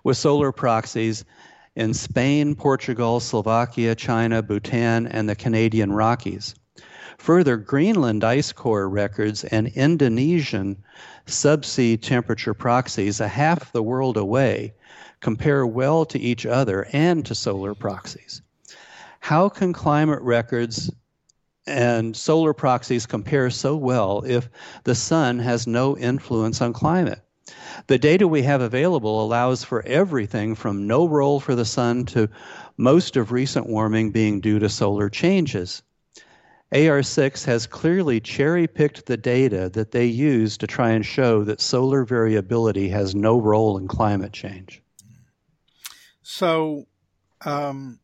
with 0.05 0.17
solar 0.17 0.53
proxies 0.53 1.25
in 1.75 1.95
Spain, 1.95 2.55
Portugal, 2.55 3.21
Slovakia, 3.21 3.95
China, 3.95 4.43
Bhutan, 4.43 5.07
and 5.07 5.29
the 5.29 5.35
Canadian 5.35 5.93
Rockies. 5.93 6.55
Further, 7.19 7.57
Greenland 7.57 8.25
ice 8.25 8.53
core 8.53 8.89
records 8.89 9.45
and 9.45 9.69
Indonesian 9.69 10.83
subsea 11.27 12.01
temperature 12.01 12.55
proxies, 12.55 13.21
a 13.21 13.29
half 13.29 13.73
the 13.73 13.83
world 13.83 14.17
away, 14.17 14.75
compare 15.21 15.67
well 15.67 16.05
to 16.07 16.19
each 16.19 16.45
other 16.45 16.89
and 16.93 17.25
to 17.27 17.35
solar 17.35 17.75
proxies. 17.75 18.43
How 19.21 19.49
can 19.49 19.73
climate 19.73 20.21
records 20.23 20.91
and 21.67 22.17
solar 22.17 22.53
proxies 22.53 23.07
compare 23.07 23.51
so 23.51 23.77
well 23.77 24.25
if 24.27 24.49
the 24.83 24.97
sun 24.97 25.39
has 25.39 25.67
no 25.67 25.97
influence 25.97 26.61
on 26.61 26.73
climate? 26.73 27.21
The 27.87 27.99
data 27.99 28.29
we 28.29 28.43
have 28.43 28.61
available 28.61 29.23
allows 29.23 29.65
for 29.65 29.85
everything 29.87 30.55
from 30.55 30.87
no 30.87 31.07
role 31.07 31.41
for 31.41 31.55
the 31.55 31.65
sun 31.65 32.05
to 32.07 32.29
most 32.77 33.17
of 33.17 33.33
recent 33.33 33.69
warming 33.69 34.11
being 34.11 34.41
due 34.41 34.59
to 34.59 34.69
solar 34.69 35.09
changes. 35.09 35.83
AR6 36.73 37.45
has 37.45 37.67
clearly 37.67 38.19
cherry 38.19 38.67
picked 38.67 39.05
the 39.05 39.19
data 39.19 39.69
that 39.75 39.91
they 39.91 40.07
use 40.07 40.57
to 40.57 40.67
try 40.67 40.91
and 40.91 41.05
show 41.05 41.45
that 41.45 41.61
solar 41.61 42.05
variability 42.05 42.89
has 42.89 43.15
no 43.15 43.39
role 43.39 43.77
in 43.77 43.89
climate 43.89 44.33
change. 44.33 44.83
So, 46.23 46.87
um, 47.45 47.99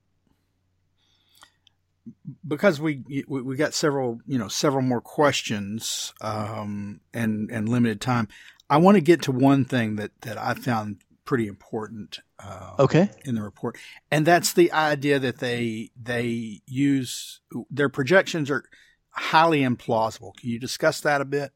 because 2.47 2.81
we, 2.81 3.03
we 3.27 3.57
got 3.57 3.75
several 3.75 4.21
you 4.27 4.39
know 4.39 4.49
several 4.49 4.83
more 4.83 5.01
questions 5.01 6.13
um, 6.21 7.01
and 7.13 7.51
and 7.51 7.69
limited 7.69 8.01
time, 8.01 8.29
I 8.71 8.77
want 8.79 8.97
to 8.97 9.01
get 9.01 9.23
to 9.23 9.33
one 9.33 9.65
thing 9.65 9.97
that 9.97 10.11
that 10.23 10.39
I 10.39 10.55
found 10.55 11.03
pretty 11.25 11.47
important. 11.47 12.21
Uh, 12.41 12.75
Okay. 12.79 13.11
in 13.25 13.35
the 13.35 13.43
report, 13.43 13.77
and 14.13 14.25
that's 14.25 14.53
the 14.53 14.71
idea 14.73 15.19
that 15.19 15.39
they 15.39 15.91
they 16.01 16.61
use 16.67 17.41
their 17.69 17.89
projections 17.89 18.49
are 18.49 18.63
highly 19.11 19.63
implausible. 19.63 20.37
Can 20.37 20.51
you 20.51 20.61
discuss 20.61 21.01
that 21.01 21.21
a 21.21 21.25
bit? 21.25 21.51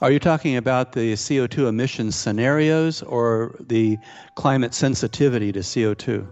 Are 0.00 0.10
you 0.10 0.18
talking 0.18 0.56
about 0.56 0.92
the 0.92 1.12
CO2 1.12 1.68
emission 1.68 2.10
scenarios 2.12 3.02
or 3.02 3.54
the 3.60 3.98
climate 4.34 4.72
sensitivity 4.74 5.52
to 5.52 5.60
CO2? 5.60 6.26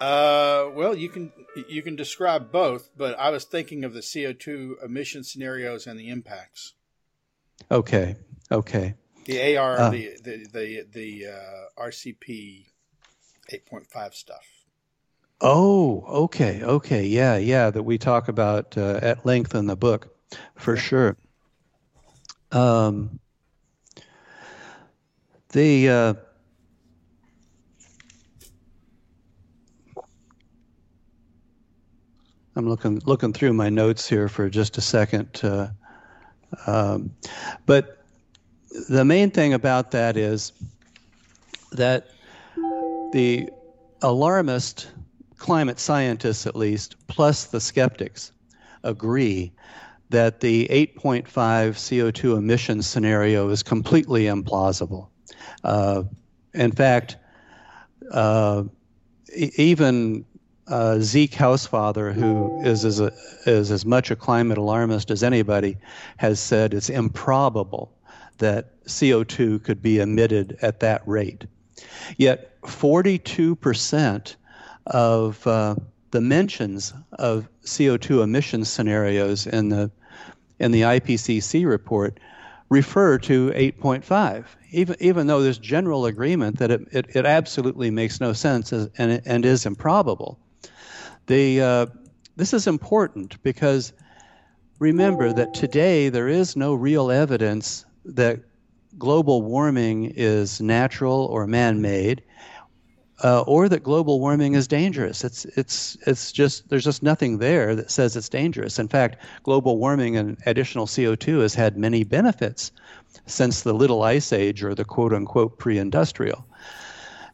Uh, 0.00 0.70
well, 0.74 0.96
you 0.96 1.08
can 1.08 1.32
you 1.68 1.82
can 1.82 1.94
describe 1.96 2.50
both, 2.50 2.90
but 2.96 3.16
I 3.18 3.30
was 3.30 3.44
thinking 3.44 3.84
of 3.84 3.94
the 3.94 4.02
CO 4.02 4.32
two 4.32 4.76
emission 4.84 5.22
scenarios 5.22 5.86
and 5.86 5.98
the 5.98 6.08
impacts. 6.08 6.74
Okay. 7.70 8.16
Okay. 8.50 8.94
The 9.24 9.56
AR, 9.56 9.78
Uh. 9.78 9.90
the 9.90 10.10
the 10.22 10.46
the, 10.52 10.86
the 10.92 11.26
uh, 11.28 11.82
RCP 11.82 12.66
eight 13.50 13.66
point 13.66 13.86
five 13.86 14.14
stuff. 14.14 14.46
Oh, 15.40 16.04
okay. 16.24 16.62
Okay. 16.62 17.06
Yeah. 17.06 17.36
Yeah. 17.36 17.70
That 17.70 17.82
we 17.82 17.98
talk 17.98 18.28
about 18.28 18.76
uh, 18.76 18.98
at 19.02 19.26
length 19.26 19.54
in 19.54 19.66
the 19.66 19.76
book, 19.76 20.16
for 20.56 20.76
sure. 20.76 21.16
Um, 22.52 23.18
the 25.50 25.88
uh, 25.88 26.14
I'm 32.56 32.68
looking 32.68 33.02
looking 33.04 33.32
through 33.32 33.52
my 33.54 33.68
notes 33.68 34.08
here 34.08 34.28
for 34.28 34.48
just 34.48 34.78
a 34.78 34.80
second, 34.80 35.40
uh, 35.42 35.68
um, 36.66 37.14
but 37.66 38.03
the 38.88 39.04
main 39.04 39.30
thing 39.30 39.54
about 39.54 39.92
that 39.92 40.16
is 40.16 40.52
that 41.72 42.08
the 43.12 43.48
alarmist 44.02 44.90
climate 45.36 45.78
scientists, 45.78 46.46
at 46.46 46.56
least, 46.56 46.96
plus 47.06 47.46
the 47.46 47.60
skeptics, 47.60 48.32
agree 48.82 49.52
that 50.10 50.40
the 50.40 50.66
8.5 50.68 51.24
CO2 51.24 52.36
emission 52.36 52.82
scenario 52.82 53.48
is 53.50 53.62
completely 53.62 54.24
implausible. 54.24 55.08
Uh, 55.62 56.02
in 56.52 56.72
fact, 56.72 57.16
uh, 58.10 58.64
e- 59.34 59.50
even 59.56 60.24
uh, 60.66 60.98
Zeke 60.98 61.32
Hausfather, 61.32 62.12
who 62.12 62.60
is 62.62 62.84
as, 62.84 63.00
a, 63.00 63.12
is 63.46 63.70
as 63.70 63.84
much 63.84 64.10
a 64.10 64.16
climate 64.16 64.58
alarmist 64.58 65.10
as 65.10 65.22
anybody, 65.22 65.76
has 66.16 66.40
said 66.40 66.74
it's 66.74 66.90
improbable 66.90 67.92
that 68.38 68.84
CO2 68.84 69.62
could 69.62 69.82
be 69.82 70.00
emitted 70.00 70.58
at 70.62 70.80
that 70.80 71.02
rate. 71.06 71.46
Yet 72.16 72.60
42% 72.62 74.36
of 74.86 75.46
uh, 75.46 75.76
the 76.10 76.20
mentions 76.20 76.92
of 77.12 77.48
CO2 77.64 78.22
emission 78.22 78.64
scenarios 78.64 79.46
in 79.46 79.68
the 79.68 79.90
in 80.60 80.70
the 80.70 80.82
IPCC 80.82 81.66
report 81.66 82.20
refer 82.68 83.18
to 83.18 83.50
8.5, 83.50 84.44
even 84.70 84.96
even 85.00 85.26
though 85.26 85.42
there's 85.42 85.58
general 85.58 86.06
agreement 86.06 86.58
that 86.58 86.70
it, 86.70 86.80
it, 86.92 87.06
it 87.16 87.26
absolutely 87.26 87.90
makes 87.90 88.20
no 88.20 88.32
sense 88.32 88.72
and 88.72 89.20
and 89.24 89.44
is 89.44 89.66
improbable. 89.66 90.38
The 91.26 91.60
uh, 91.60 91.86
this 92.36 92.52
is 92.52 92.66
important 92.66 93.42
because 93.42 93.92
remember 94.78 95.32
that 95.32 95.54
today 95.54 96.08
there 96.08 96.28
is 96.28 96.56
no 96.56 96.74
real 96.74 97.10
evidence 97.10 97.84
that 98.04 98.40
global 98.98 99.42
warming 99.42 100.12
is 100.14 100.60
natural 100.60 101.26
or 101.26 101.46
man-made 101.46 102.22
uh, 103.22 103.42
or 103.42 103.68
that 103.68 103.82
global 103.82 104.20
warming 104.20 104.54
is 104.54 104.66
dangerous. 104.66 105.22
It's 105.24 105.44
it's 105.56 105.96
it's 106.06 106.32
just 106.32 106.68
there's 106.68 106.84
just 106.84 107.02
nothing 107.02 107.38
there 107.38 107.74
that 107.76 107.90
says 107.90 108.16
it's 108.16 108.28
dangerous. 108.28 108.78
In 108.78 108.88
fact, 108.88 109.16
global 109.44 109.78
warming 109.78 110.16
and 110.16 110.36
additional 110.46 110.86
CO2 110.86 111.40
has 111.42 111.54
had 111.54 111.76
many 111.76 112.02
benefits 112.02 112.72
since 113.26 113.62
the 113.62 113.72
Little 113.72 114.02
Ice 114.02 114.32
Age 114.32 114.64
or 114.64 114.74
the 114.74 114.84
quote 114.84 115.12
unquote 115.12 115.58
pre-industrial. 115.58 116.44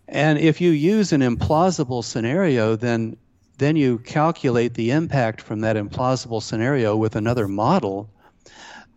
And 0.06 0.38
if 0.38 0.60
you 0.60 0.70
use 0.70 1.12
an 1.12 1.22
implausible 1.22 2.04
scenario, 2.04 2.76
then 2.76 3.16
then 3.58 3.76
you 3.76 3.98
calculate 3.98 4.74
the 4.74 4.90
impact 4.90 5.40
from 5.40 5.60
that 5.60 5.76
implausible 5.76 6.42
scenario 6.42 6.96
with 6.96 7.16
another 7.16 7.48
model, 7.48 8.10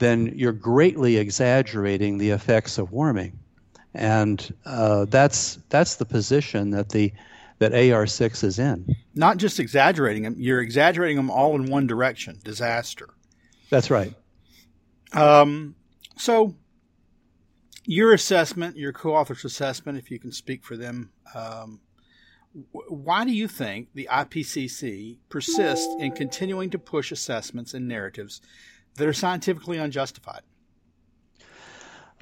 then 0.03 0.33
you're 0.35 0.51
greatly 0.51 1.17
exaggerating 1.17 2.17
the 2.17 2.31
effects 2.31 2.77
of 2.77 2.91
warming 2.91 3.39
and 3.93 4.53
uh, 4.65 5.05
that's 5.05 5.59
that's 5.69 5.95
the 5.95 6.05
position 6.05 6.71
that 6.71 6.89
the 6.89 7.13
that 7.59 7.71
AR6 7.71 8.43
is 8.43 8.59
in. 8.59 8.95
Not 9.13 9.37
just 9.37 9.59
exaggerating 9.59 10.23
them; 10.23 10.35
you're 10.37 10.61
exaggerating 10.61 11.17
them 11.17 11.29
all 11.29 11.55
in 11.55 11.67
one 11.67 11.87
direction. 11.87 12.39
Disaster. 12.43 13.09
That's 13.69 13.89
right. 13.89 14.13
Um, 15.13 15.75
so, 16.17 16.55
your 17.85 18.13
assessment, 18.13 18.77
your 18.77 18.91
co-author's 18.91 19.45
assessment, 19.45 19.97
if 19.97 20.09
you 20.09 20.19
can 20.19 20.31
speak 20.31 20.63
for 20.63 20.75
them, 20.75 21.11
um, 21.35 21.79
why 22.71 23.25
do 23.25 23.31
you 23.31 23.47
think 23.47 23.89
the 23.93 24.09
IPCC 24.11 25.17
persists 25.29 25.95
in 25.99 26.11
continuing 26.11 26.69
to 26.71 26.79
push 26.79 27.11
assessments 27.11 27.73
and 27.73 27.87
narratives 27.87 28.41
that 28.95 29.07
are 29.07 29.13
scientifically 29.13 29.77
unjustified? 29.77 30.41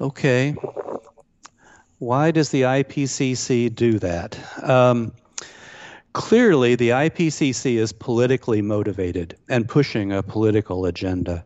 Okay. 0.00 0.54
Why 1.98 2.30
does 2.30 2.50
the 2.50 2.62
IPCC 2.62 3.74
do 3.74 3.98
that? 4.00 4.38
Um, 4.68 5.12
clearly, 6.12 6.74
the 6.74 6.90
IPCC 6.90 7.76
is 7.76 7.92
politically 7.92 8.62
motivated 8.62 9.36
and 9.48 9.68
pushing 9.68 10.12
a 10.12 10.22
political 10.22 10.86
agenda. 10.86 11.44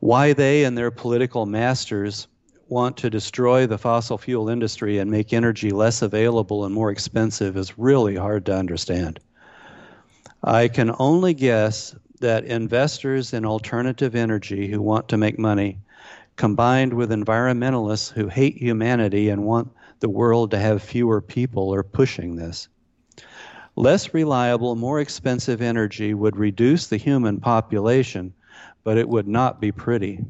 Why 0.00 0.32
they 0.32 0.64
and 0.64 0.78
their 0.78 0.90
political 0.90 1.46
masters 1.46 2.26
want 2.68 2.96
to 2.96 3.10
destroy 3.10 3.66
the 3.66 3.78
fossil 3.78 4.18
fuel 4.18 4.48
industry 4.48 4.98
and 4.98 5.10
make 5.10 5.32
energy 5.32 5.70
less 5.70 6.02
available 6.02 6.64
and 6.64 6.74
more 6.74 6.90
expensive 6.90 7.56
is 7.56 7.78
really 7.78 8.16
hard 8.16 8.46
to 8.46 8.56
understand. 8.56 9.20
I 10.42 10.68
can 10.68 10.94
only 10.98 11.34
guess 11.34 11.94
that 12.24 12.46
investors 12.46 13.34
in 13.34 13.44
alternative 13.44 14.14
energy 14.14 14.66
who 14.66 14.80
want 14.80 15.06
to 15.06 15.18
make 15.18 15.38
money 15.38 15.78
combined 16.36 16.94
with 16.94 17.10
environmentalists 17.10 18.10
who 18.10 18.28
hate 18.28 18.56
humanity 18.56 19.28
and 19.28 19.44
want 19.44 19.70
the 20.00 20.08
world 20.08 20.50
to 20.50 20.58
have 20.58 20.82
fewer 20.82 21.20
people 21.20 21.74
are 21.74 21.82
pushing 21.82 22.34
this. 22.34 22.66
Less 23.76 24.14
reliable, 24.14 24.74
more 24.74 25.00
expensive 25.00 25.60
energy 25.60 26.14
would 26.14 26.38
reduce 26.38 26.86
the 26.86 26.96
human 26.96 27.40
population, 27.40 28.32
but 28.84 28.96
it 28.96 29.10
would 29.10 29.28
not 29.28 29.60
be 29.60 29.70
pretty. 29.70 30.24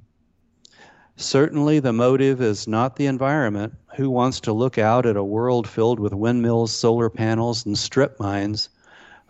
Certainly, 1.14 1.78
the 1.78 1.92
motive 1.92 2.42
is 2.42 2.66
not 2.66 2.96
the 2.96 3.06
environment. 3.06 3.72
Who 3.94 4.10
wants 4.10 4.40
to 4.40 4.52
look 4.52 4.78
out 4.78 5.06
at 5.06 5.16
a 5.16 5.22
world 5.22 5.68
filled 5.68 6.00
with 6.00 6.12
windmills, 6.12 6.72
solar 6.72 7.08
panels, 7.08 7.64
and 7.64 7.78
strip 7.78 8.18
mines 8.18 8.68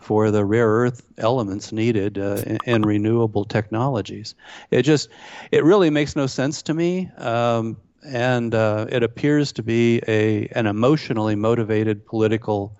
for 0.04 0.30
the 0.30 0.44
rare 0.44 0.68
earth 0.68 1.02
elements 1.16 1.72
needed 1.72 2.18
uh, 2.18 2.42
in, 2.46 2.58
in, 2.66 2.82
renewable 2.82 3.44
technologies. 3.44 4.34
It 4.70 4.82
just, 4.82 5.08
it 5.50 5.64
really 5.64 5.88
makes 5.88 6.14
no 6.14 6.26
sense 6.26 6.60
to 6.62 6.74
me, 6.74 7.10
um, 7.16 7.78
and 8.06 8.54
uh, 8.54 8.86
it 8.90 9.02
appears 9.02 9.50
to 9.52 9.62
be 9.62 10.02
a 10.06 10.46
an 10.48 10.66
emotionally 10.66 11.34
motivated 11.34 12.04
political 12.04 12.76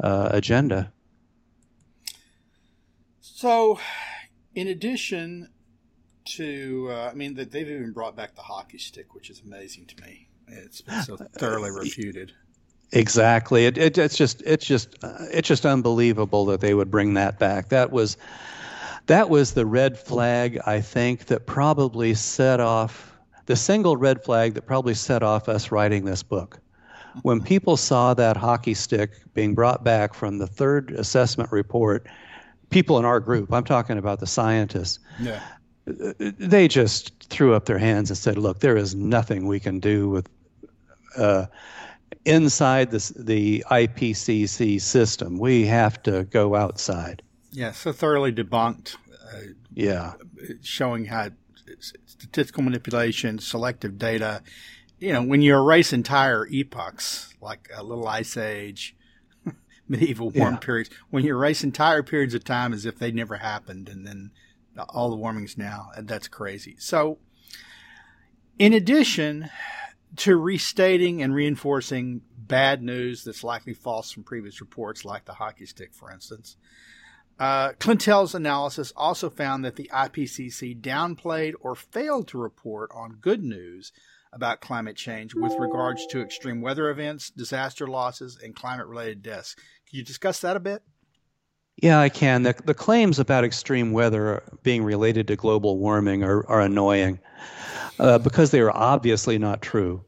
uh, 0.00 0.28
agenda. 0.30 0.92
So, 3.20 3.80
in 4.54 4.68
addition 4.68 5.48
to, 6.36 6.88
uh, 6.90 7.10
I 7.10 7.14
mean, 7.14 7.34
that 7.34 7.50
they've 7.50 7.68
even 7.68 7.92
brought 7.92 8.14
back 8.14 8.36
the 8.36 8.42
hockey 8.42 8.78
stick, 8.78 9.12
which 9.12 9.28
is 9.28 9.42
amazing 9.44 9.86
to 9.86 10.02
me. 10.02 10.28
It's 10.46 10.82
been 10.82 11.02
so 11.02 11.16
thoroughly 11.38 11.72
refuted. 11.72 12.32
Exactly. 12.94 13.66
It, 13.66 13.76
it, 13.76 13.98
it's 13.98 14.16
just 14.16 14.40
it's 14.42 14.64
just 14.64 15.02
uh, 15.02 15.12
it's 15.32 15.48
just 15.48 15.66
unbelievable 15.66 16.46
that 16.46 16.60
they 16.60 16.74
would 16.74 16.90
bring 16.90 17.14
that 17.14 17.38
back. 17.40 17.68
That 17.70 17.90
was 17.90 18.16
that 19.06 19.28
was 19.28 19.52
the 19.52 19.66
red 19.66 19.98
flag 19.98 20.60
I 20.64 20.80
think 20.80 21.26
that 21.26 21.46
probably 21.46 22.14
set 22.14 22.60
off 22.60 23.12
the 23.46 23.56
single 23.56 23.96
red 23.96 24.22
flag 24.22 24.54
that 24.54 24.62
probably 24.62 24.94
set 24.94 25.22
off 25.22 25.48
us 25.48 25.72
writing 25.72 26.04
this 26.04 26.22
book. 26.22 26.60
When 27.22 27.40
people 27.42 27.76
saw 27.76 28.14
that 28.14 28.36
hockey 28.36 28.74
stick 28.74 29.10
being 29.34 29.54
brought 29.54 29.84
back 29.84 30.14
from 30.14 30.38
the 30.38 30.46
third 30.46 30.92
assessment 30.92 31.52
report, 31.52 32.06
people 32.70 32.98
in 32.98 33.04
our 33.04 33.20
group, 33.20 33.52
I'm 33.52 33.64
talking 33.64 33.98
about 33.98 34.20
the 34.20 34.26
scientists, 34.26 34.98
yeah. 35.20 35.40
they 35.84 36.66
just 36.68 37.12
threw 37.24 37.54
up 37.54 37.66
their 37.66 37.78
hands 37.78 38.10
and 38.10 38.16
said, 38.16 38.38
"Look, 38.38 38.60
there 38.60 38.76
is 38.76 38.94
nothing 38.94 39.48
we 39.48 39.58
can 39.58 39.80
do 39.80 40.08
with." 40.08 40.28
Uh, 41.16 41.46
inside 42.24 42.90
the, 42.90 43.12
the 43.16 43.64
IPCC 43.70 44.80
system. 44.80 45.38
We 45.38 45.66
have 45.66 46.02
to 46.04 46.24
go 46.24 46.54
outside. 46.54 47.22
Yeah, 47.50 47.72
so 47.72 47.92
thoroughly 47.92 48.32
debunked. 48.32 48.96
Uh, 49.32 49.38
yeah. 49.72 50.14
Showing 50.62 51.06
how 51.06 51.30
statistical 51.78 52.62
manipulation, 52.62 53.38
selective 53.38 53.98
data 53.98 54.42
you 55.04 55.12
know, 55.12 55.22
when 55.22 55.42
you 55.42 55.54
erase 55.54 55.92
entire 55.92 56.46
epochs, 56.46 57.34
like 57.40 57.68
a 57.74 57.82
little 57.82 58.08
ice 58.08 58.36
age, 58.38 58.96
medieval 59.88 60.30
warm 60.30 60.54
Yeah. 60.54 60.60
periods, 60.60 60.90
when 61.10 61.24
you 61.24 61.34
erase 61.36 61.62
entire 61.62 62.02
periods 62.02 62.32
of 62.32 62.44
time 62.44 62.72
as 62.72 62.86
if 62.86 62.98
they 62.98 63.10
never 63.10 63.36
happened, 63.36 63.88
and 63.88 64.06
then 64.06 64.30
all 64.88 65.10
the 65.10 65.16
warmings 65.16 65.58
now, 65.58 65.90
that's 65.98 66.26
crazy. 66.28 66.76
So, 66.78 67.18
in 68.58 68.72
addition 68.72 69.50
to 70.16 70.36
restating 70.36 71.22
and 71.22 71.34
reinforcing 71.34 72.22
bad 72.36 72.82
news 72.82 73.24
that's 73.24 73.44
likely 73.44 73.74
false 73.74 74.10
from 74.10 74.24
previous 74.24 74.60
reports, 74.60 75.04
like 75.04 75.24
the 75.24 75.34
hockey 75.34 75.66
stick, 75.66 75.94
for 75.94 76.12
instance, 76.12 76.56
uh, 77.38 77.72
Clintel's 77.72 78.34
analysis 78.34 78.92
also 78.96 79.28
found 79.28 79.64
that 79.64 79.76
the 79.76 79.90
IPCC 79.92 80.80
downplayed 80.80 81.54
or 81.60 81.74
failed 81.74 82.28
to 82.28 82.38
report 82.38 82.90
on 82.94 83.18
good 83.20 83.42
news 83.42 83.92
about 84.32 84.60
climate 84.60 84.96
change 84.96 85.34
with 85.34 85.54
regards 85.58 86.06
to 86.06 86.20
extreme 86.20 86.60
weather 86.60 86.90
events, 86.90 87.30
disaster 87.30 87.86
losses, 87.86 88.38
and 88.42 88.54
climate 88.54 88.86
related 88.86 89.22
deaths. 89.22 89.54
Can 89.54 89.98
you 89.98 90.04
discuss 90.04 90.40
that 90.40 90.56
a 90.56 90.60
bit? 90.60 90.82
Yeah, 91.76 92.00
I 92.00 92.08
can. 92.08 92.44
The, 92.44 92.54
the 92.64 92.74
claims 92.74 93.18
about 93.18 93.44
extreme 93.44 93.92
weather 93.92 94.42
being 94.62 94.84
related 94.84 95.26
to 95.28 95.36
global 95.36 95.78
warming 95.78 96.22
are, 96.22 96.46
are 96.48 96.60
annoying 96.60 97.18
uh, 97.98 98.18
because 98.18 98.50
they 98.50 98.60
are 98.60 98.74
obviously 98.74 99.38
not 99.38 99.60
true. 99.60 100.04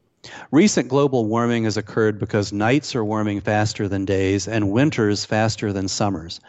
Recent 0.51 0.89
global 0.89 1.25
warming 1.25 1.63
has 1.65 1.77
occurred 1.77 2.19
because 2.19 2.51
nights 2.51 2.95
are 2.95 3.05
warming 3.05 3.39
faster 3.39 3.87
than 3.87 4.05
days 4.05 4.47
and 4.47 4.71
winters 4.71 5.23
faster 5.23 5.71
than 5.71 5.87
summers. 5.87 6.39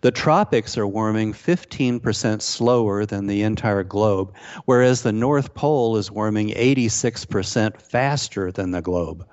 The 0.00 0.10
tropics 0.10 0.78
are 0.78 0.86
warming 0.86 1.32
15% 1.32 2.40
slower 2.40 3.04
than 3.04 3.26
the 3.26 3.42
entire 3.42 3.82
globe, 3.82 4.32
whereas 4.64 5.02
the 5.02 5.12
North 5.12 5.54
Pole 5.54 5.96
is 5.96 6.10
warming 6.10 6.50
86% 6.50 7.80
faster 7.80 8.52
than 8.52 8.70
the 8.70 8.82
globe. 8.82 9.26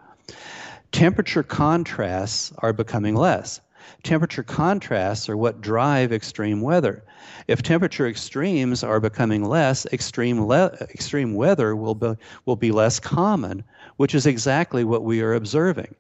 Temperature 0.91 1.43
contrasts 1.43 2.51
are 2.60 2.73
becoming 2.73 3.15
less. 3.15 3.62
Temperature 4.04 4.44
contrasts 4.44 5.30
are 5.30 5.38
what 5.38 5.62
drive 5.62 6.12
extreme 6.12 6.60
weather. 6.60 7.06
If 7.48 7.63
temperature 7.63 8.06
extremes 8.06 8.84
are 8.84 9.00
becoming 9.00 9.46
less, 9.46 9.86
extreme, 9.94 10.46
le- 10.46 10.74
extreme 10.82 11.36
weather 11.36 11.74
will 11.74 11.96
be, 11.96 12.16
will 12.46 12.58
be 12.58 12.74
less 12.74 13.00
common, 13.00 13.63
which 13.96 14.13
is 14.13 14.26
exactly 14.26 14.84
what 14.84 15.06
we 15.06 15.22
are 15.22 15.34
observing. 15.34 15.96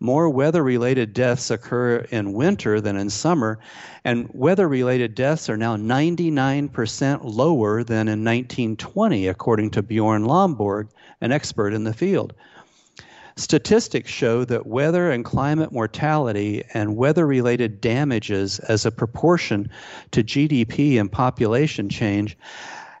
More 0.00 0.30
weather 0.30 0.62
related 0.62 1.12
deaths 1.12 1.50
occur 1.50 2.06
in 2.10 2.32
winter 2.32 2.80
than 2.80 2.96
in 2.96 3.10
summer, 3.10 3.58
and 4.02 4.30
weather 4.32 4.66
related 4.66 5.14
deaths 5.14 5.50
are 5.50 5.56
now 5.58 5.76
99% 5.76 7.20
lower 7.22 7.84
than 7.84 8.08
in 8.08 8.24
1920, 8.24 9.26
according 9.28 9.70
to 9.72 9.82
Bjorn 9.82 10.24
Lomborg, 10.24 10.88
an 11.20 11.32
expert 11.32 11.74
in 11.74 11.84
the 11.84 11.94
field. 11.94 12.32
Statistics 13.38 14.10
show 14.10 14.46
that 14.46 14.66
weather 14.66 15.10
and 15.10 15.22
climate 15.22 15.70
mortality 15.70 16.64
and 16.72 16.96
weather 16.96 17.26
related 17.26 17.82
damages 17.82 18.58
as 18.60 18.86
a 18.86 18.90
proportion 18.90 19.68
to 20.12 20.24
GDP 20.24 20.98
and 20.98 21.12
population 21.12 21.90
change 21.90 22.38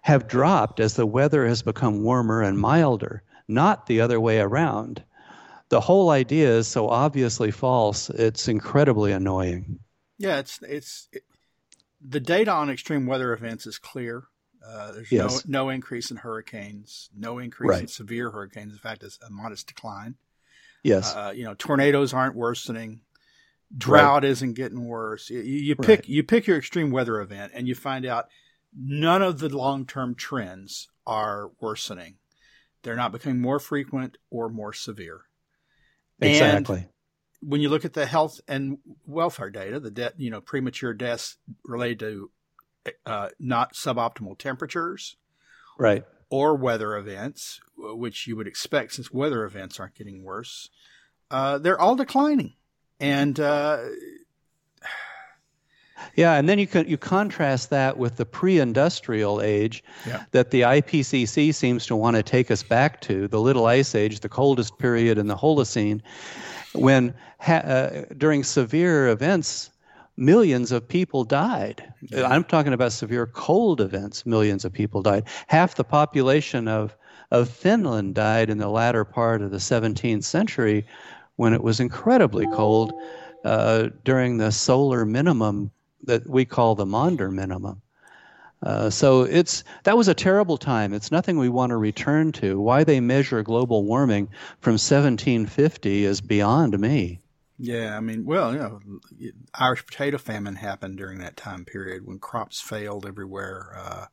have 0.02 0.28
dropped 0.28 0.78
as 0.78 0.92
the 0.94 1.06
weather 1.06 1.46
has 1.46 1.62
become 1.62 2.02
warmer 2.02 2.42
and 2.42 2.58
milder, 2.58 3.22
not 3.48 3.86
the 3.86 4.02
other 4.02 4.20
way 4.20 4.38
around. 4.38 5.02
The 5.70 5.80
whole 5.80 6.10
idea 6.10 6.50
is 6.58 6.68
so 6.68 6.90
obviously 6.90 7.50
false, 7.50 8.10
it's 8.10 8.46
incredibly 8.46 9.12
annoying. 9.12 9.78
Yeah, 10.18 10.38
it's 10.38 10.60
it's 10.62 11.08
it, 11.12 11.24
the 12.06 12.20
data 12.20 12.52
on 12.52 12.68
extreme 12.68 13.06
weather 13.06 13.32
events 13.32 13.66
is 13.66 13.78
clear. 13.78 14.24
Uh, 14.64 14.92
there's 14.92 15.10
Yes. 15.10 15.46
no 15.46 15.64
no 15.64 15.70
increase 15.70 16.10
in 16.10 16.18
hurricanes, 16.18 17.08
no 17.16 17.38
increase 17.38 17.80
in 17.80 17.88
severe 17.88 18.30
hurricanes. 18.30 18.72
In 18.74 18.78
fact, 18.78 19.02
it's 19.02 19.18
a 19.26 19.30
modest 19.30 19.66
decline. 19.66 20.16
Yes. 20.86 21.14
Uh, 21.14 21.32
you 21.34 21.44
know, 21.44 21.54
tornadoes 21.54 22.12
aren't 22.14 22.36
worsening. 22.36 23.00
Drought 23.76 24.24
isn't 24.24 24.54
getting 24.54 24.84
worse. 24.86 25.28
You, 25.30 25.40
you 25.40 25.74
pick 25.76 26.00
Right. 26.00 26.08
you 26.08 26.22
pick 26.22 26.46
your 26.46 26.56
extreme 26.56 26.90
weather 26.90 27.20
event, 27.20 27.52
and 27.54 27.66
you 27.66 27.74
find 27.74 28.06
out 28.06 28.26
none 28.76 29.22
of 29.22 29.38
the 29.40 29.48
long 29.48 29.86
term 29.86 30.14
trends 30.14 30.88
are 31.06 31.50
worsening. 31.60 32.16
They're 32.82 32.94
not 32.96 33.10
becoming 33.12 33.40
more 33.40 33.58
frequent 33.58 34.18
or 34.30 34.48
more 34.48 34.72
severe. 34.72 35.22
and- 36.20 36.30
exactly. 36.30 36.88
when 37.40 37.60
you 37.60 37.68
look 37.68 37.84
at 37.84 37.92
the 37.92 38.06
health 38.06 38.40
and 38.48 38.78
welfare 39.04 39.50
data, 39.50 39.78
the 39.80 39.90
de- 39.90 40.12
you 40.16 40.30
know 40.30 40.40
premature 40.40 40.94
deaths 40.94 41.36
related 41.64 41.98
to 41.98 42.30
uh, 43.04 43.28
not 43.40 43.74
suboptimal 43.74 44.38
temperatures 44.38 45.16
right. 45.78 46.04
Or 46.30 46.54
weather 46.56 46.96
events, 46.96 47.60
which 47.76 48.26
you 48.26 48.36
would 48.36 48.46
expect 48.46 48.94
since 48.94 49.12
weather 49.12 49.44
events 49.44 49.78
aren't 49.78 49.94
getting 49.94 50.22
worse, 50.24 50.70
uh, 51.30 51.58
they're 51.58 51.80
all 51.80 51.96
declining. 51.96 52.54
And 53.00 53.38
uh, 53.38 53.78
Yeah, 56.14 56.34
and 56.34 56.48
then 56.48 56.58
you 56.58 56.66
can 56.66 56.86
you 56.88 56.96
contrast 56.98 57.70
that 57.70 57.96
with 57.98 58.16
the 58.16 58.26
pre-industrial 58.26 59.40
age 59.40 59.82
Yeah. 60.06 60.24
that 60.32 60.50
the 60.50 60.62
IPCC 60.62 61.54
seems 61.54 61.86
to 61.86 61.96
want 61.96 62.16
to 62.16 62.22
take 62.22 62.50
us 62.50 62.62
back 62.62 63.00
to, 63.02 63.28
the 63.28 63.40
Little 63.40 63.66
Ice 63.66 63.94
Age, 63.94 64.20
the 64.20 64.28
coldest 64.28 64.78
period 64.78 65.16
in 65.18 65.26
the 65.26 65.36
Holocene, 65.36 66.00
when 66.74 67.14
ha- 67.40 67.54
uh, 67.64 68.04
during 68.18 68.44
severe 68.44 69.08
events, 69.08 69.70
millions 70.16 70.72
of 70.72 70.88
people 70.88 71.24
died. 71.24 71.92
I'm 72.14 72.44
talking 72.44 72.72
about 72.72 72.92
severe 72.92 73.26
cold 73.26 73.80
events. 73.80 74.24
Millions 74.24 74.64
of 74.64 74.72
people 74.72 75.02
died. 75.02 75.24
Half 75.46 75.74
the 75.74 75.84
population 75.84 76.68
of 76.68 76.96
of 77.32 77.48
Finland 77.48 78.14
died 78.14 78.50
in 78.50 78.58
the 78.58 78.68
latter 78.68 79.04
part 79.04 79.42
of 79.42 79.50
the 79.50 79.56
17th 79.56 80.22
century, 80.22 80.86
when 81.34 81.52
it 81.52 81.62
was 81.62 81.80
incredibly 81.80 82.46
cold 82.52 82.92
uh, 83.44 83.88
during 84.04 84.38
the 84.38 84.52
solar 84.52 85.04
minimum 85.04 85.70
that 86.04 86.28
we 86.28 86.44
call 86.44 86.74
the 86.74 86.86
Maunder 86.86 87.30
minimum. 87.30 87.82
Uh, 88.62 88.88
so 88.88 89.22
it's 89.22 89.64
that 89.84 89.96
was 89.96 90.08
a 90.08 90.14
terrible 90.14 90.56
time. 90.56 90.94
It's 90.94 91.12
nothing 91.12 91.38
we 91.38 91.48
want 91.48 91.70
to 91.70 91.76
return 91.76 92.32
to. 92.32 92.58
Why 92.58 92.84
they 92.84 93.00
measure 93.00 93.42
global 93.42 93.84
warming 93.84 94.28
from 94.60 94.72
1750 94.72 96.04
is 96.04 96.20
beyond 96.20 96.78
me. 96.78 97.20
Yeah, 97.58 97.96
I 97.96 98.00
mean, 98.00 98.24
well, 98.24 98.52
you 98.52 98.58
know, 98.58 98.80
Irish 99.54 99.86
potato 99.86 100.18
famine 100.18 100.56
happened 100.56 100.98
during 100.98 101.18
that 101.18 101.36
time 101.36 101.64
period 101.64 102.06
when 102.06 102.18
crops 102.18 102.60
failed 102.60 103.06
everywhere. 103.06 103.72
Uh, 103.76 104.06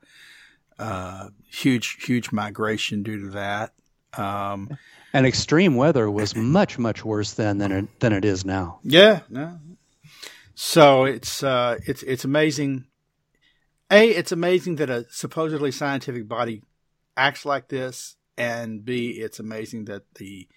uh, 0.79 1.29
huge, 1.49 2.03
huge 2.06 2.32
migration 2.32 3.03
due 3.03 3.21
to 3.21 3.29
that. 3.32 3.73
Um, 4.17 4.77
And 5.15 5.27
extreme 5.27 5.75
weather 5.75 6.10
was 6.10 6.36
much, 6.36 6.79
much 6.79 7.06
worse 7.06 7.34
then 7.34 7.60
than 7.60 7.71
it, 7.71 7.99
than 7.99 8.13
it 8.13 8.25
is 8.25 8.43
now. 8.43 8.79
Yeah, 8.82 9.19
no. 9.29 9.60
So 10.56 11.06
it's 11.06 11.43
uh, 11.43 11.77
it's 11.86 12.01
it's 12.01 12.25
amazing. 12.25 12.86
A, 13.91 14.10
it's 14.10 14.32
amazing 14.32 14.77
that 14.77 14.89
a 14.89 15.06
supposedly 15.12 15.71
scientific 15.71 16.27
body 16.27 16.63
acts 17.15 17.45
like 17.45 17.67
this, 17.67 18.15
and 18.38 18.84
B, 18.84 19.10
it's 19.12 19.39
amazing 19.39 19.86
that 19.86 20.03
the 20.15 20.47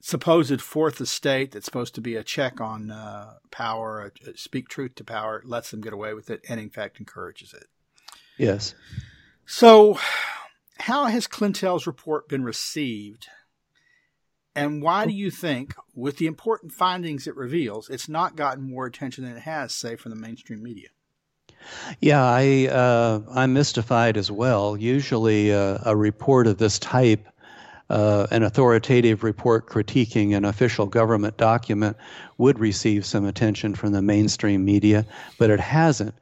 supposed 0.00 0.60
fourth 0.60 1.00
estate 1.00 1.52
that's 1.52 1.64
supposed 1.64 1.94
to 1.96 2.00
be 2.00 2.14
a 2.14 2.24
check 2.24 2.60
on 2.60 2.90
uh, 2.90 3.34
power, 3.50 4.12
uh, 4.26 4.30
speak 4.36 4.68
truth 4.68 4.94
to 4.96 5.04
power, 5.04 5.42
lets 5.44 5.70
them 5.70 5.80
get 5.80 5.92
away 5.92 6.14
with 6.14 6.30
it, 6.30 6.44
and 6.48 6.60
in 6.60 6.70
fact 6.70 7.00
encourages 7.00 7.52
it. 7.52 7.66
Yes. 8.36 8.74
So, 9.46 9.98
how 10.78 11.06
has 11.06 11.26
Clintel's 11.26 11.86
report 11.86 12.28
been 12.28 12.44
received? 12.44 13.26
And 14.54 14.82
why 14.82 15.06
do 15.06 15.12
you 15.12 15.30
think, 15.30 15.74
with 15.94 16.16
the 16.16 16.26
important 16.26 16.72
findings 16.72 17.26
it 17.26 17.36
reveals, 17.36 17.88
it's 17.88 18.08
not 18.08 18.36
gotten 18.36 18.68
more 18.68 18.86
attention 18.86 19.24
than 19.24 19.36
it 19.36 19.42
has, 19.42 19.72
say, 19.72 19.94
from 19.94 20.10
the 20.10 20.16
mainstream 20.16 20.62
media? 20.62 20.88
Yeah, 22.00 22.24
I 22.24 22.68
uh, 22.68 23.20
I'm 23.32 23.52
mystified 23.52 24.16
as 24.16 24.30
well. 24.30 24.76
Usually, 24.76 25.52
uh, 25.52 25.78
a 25.84 25.96
report 25.96 26.46
of 26.46 26.58
this 26.58 26.78
type, 26.78 27.26
uh, 27.90 28.26
an 28.30 28.42
authoritative 28.42 29.22
report 29.22 29.66
critiquing 29.66 30.36
an 30.36 30.44
official 30.44 30.86
government 30.86 31.36
document, 31.36 31.96
would 32.36 32.58
receive 32.58 33.06
some 33.06 33.24
attention 33.24 33.74
from 33.74 33.92
the 33.92 34.02
mainstream 34.02 34.64
media, 34.64 35.06
but 35.38 35.50
it 35.50 35.60
hasn't. 35.60 36.14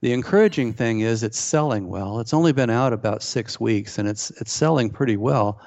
The 0.00 0.12
encouraging 0.12 0.72
thing 0.72 1.00
is 1.00 1.22
it's 1.22 1.38
selling 1.38 1.88
well. 1.88 2.20
It's 2.20 2.34
only 2.34 2.52
been 2.52 2.68
out 2.68 2.92
about 2.92 3.22
six 3.22 3.58
weeks, 3.58 3.96
and 3.96 4.06
it's 4.08 4.30
it's 4.32 4.52
selling 4.52 4.90
pretty 4.90 5.16
well. 5.16 5.60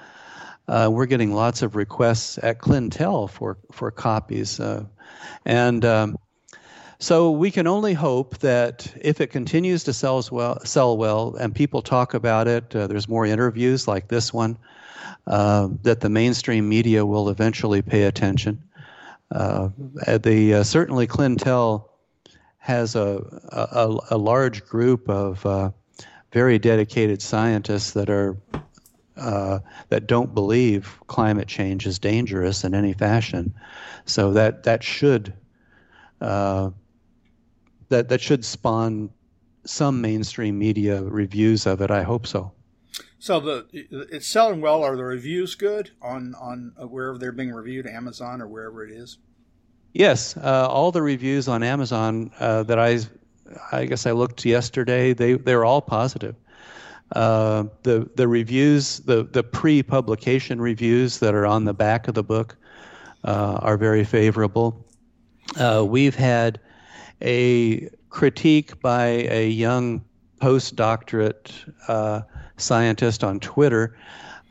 Uh, 0.68 0.90
we're 0.92 1.06
getting 1.06 1.34
lots 1.34 1.62
of 1.62 1.76
requests 1.76 2.38
at 2.44 2.60
Clintel 2.60 3.30
for 3.30 3.58
for 3.72 3.90
copies, 3.90 4.60
uh, 4.60 4.84
and 5.46 5.84
um, 5.86 6.18
so 7.00 7.32
we 7.32 7.52
can 7.52 7.68
only 7.68 7.94
hope 7.94 8.38
that 8.40 8.92
if 9.02 9.22
it 9.22 9.28
continues 9.28 9.84
to 9.84 9.94
sell 9.94 10.24
well, 10.32 10.60
sell 10.66 10.98
well, 10.98 11.36
and 11.36 11.54
people 11.54 11.82
talk 11.82 12.14
about 12.14 12.48
it, 12.48 12.76
uh, 12.76 12.88
there's 12.88 13.08
more 13.08 13.26
interviews 13.26 13.88
like 13.88 14.08
this 14.08 14.34
one, 14.34 14.58
uh, 15.28 15.70
that 15.84 16.00
the 16.00 16.10
mainstream 16.10 16.68
media 16.68 17.06
will 17.06 17.30
eventually 17.30 17.82
pay 17.82 18.04
attention. 18.04 18.62
Uh, 19.32 19.70
the 20.22 20.56
uh, 20.56 20.64
certainly 20.64 21.06
Clintel 21.06 21.90
has 22.58 22.96
a 22.96 23.24
a, 23.52 23.98
a 24.12 24.18
large 24.18 24.66
group 24.66 25.10
of 25.10 25.46
uh, 25.46 25.70
very 26.32 26.60
dedicated 26.60 27.22
scientists 27.22 27.92
that 27.92 28.10
are 28.10 28.38
uh, 29.18 29.60
that 29.90 30.08
don't 30.08 30.34
believe 30.34 31.00
climate 31.08 31.48
change 31.48 31.86
is 31.86 32.00
dangerous 32.00 32.64
in 32.64 32.74
any 32.74 32.94
fashion. 32.94 33.54
So 34.06 34.32
that 34.34 34.64
that 34.64 34.84
should 34.84 35.34
uh, 36.22 36.72
that 37.90 38.10
that 38.10 38.22
should 38.22 38.46
spawn 38.46 39.10
some 39.66 40.02
mainstream 40.02 40.58
media 40.58 41.04
reviews 41.04 41.66
of 41.66 41.82
it. 41.82 41.92
I 41.92 42.04
hope 42.04 42.28
so. 42.28 42.52
So 43.20 43.40
the 43.40 43.66
it's 44.12 44.28
selling 44.28 44.62
well. 44.62 44.84
Are 44.84 44.96
the 44.96 45.04
reviews 45.04 45.56
good 45.56 45.92
on 46.02 46.36
on 46.36 46.74
uh, 46.82 46.88
wherever 46.88 47.18
they're 47.18 47.32
being 47.32 47.52
reviewed, 47.52 47.88
Amazon 47.88 48.42
or 48.42 48.48
wherever 48.48 48.86
it 48.86 48.92
is? 48.92 49.18
Yes, 49.94 50.38
uh, 50.38 50.68
all 50.70 50.92
the 50.92 51.02
reviews 51.02 51.48
on 51.48 51.64
Amazon 51.64 52.32
uh, 52.40 52.64
that 52.64 52.78
I 52.78 53.00
I 53.72 53.86
guess 53.86 54.06
I 54.06 54.12
looked 54.12 54.46
yesterday, 54.46 55.14
they 55.14 55.34
they're 55.34 55.66
all 55.66 55.82
positive. 55.82 56.36
Uh, 57.14 57.66
the 57.84 58.10
the 58.16 58.28
reviews, 58.28 59.00
the 59.00 59.24
the 59.24 59.44
pre-publication 59.44 60.62
reviews 60.62 61.20
that 61.20 61.34
are 61.34 61.46
on 61.46 61.66
the 61.66 61.74
back 61.74 62.08
of 62.08 62.14
the 62.14 62.24
book, 62.24 62.56
uh, 63.24 63.60
are 63.62 63.78
very 63.78 64.04
favorable. 64.04 64.86
Uh, 65.56 65.86
we've 65.88 66.16
had 66.16 66.60
a 67.22 67.90
critique 68.10 68.80
by 68.82 69.06
a 69.06 69.50
young 69.50 70.04
postdoctorate 70.42 71.52
uh, 71.88 72.22
scientist 72.58 73.24
on 73.24 73.40
Twitter, 73.40 73.98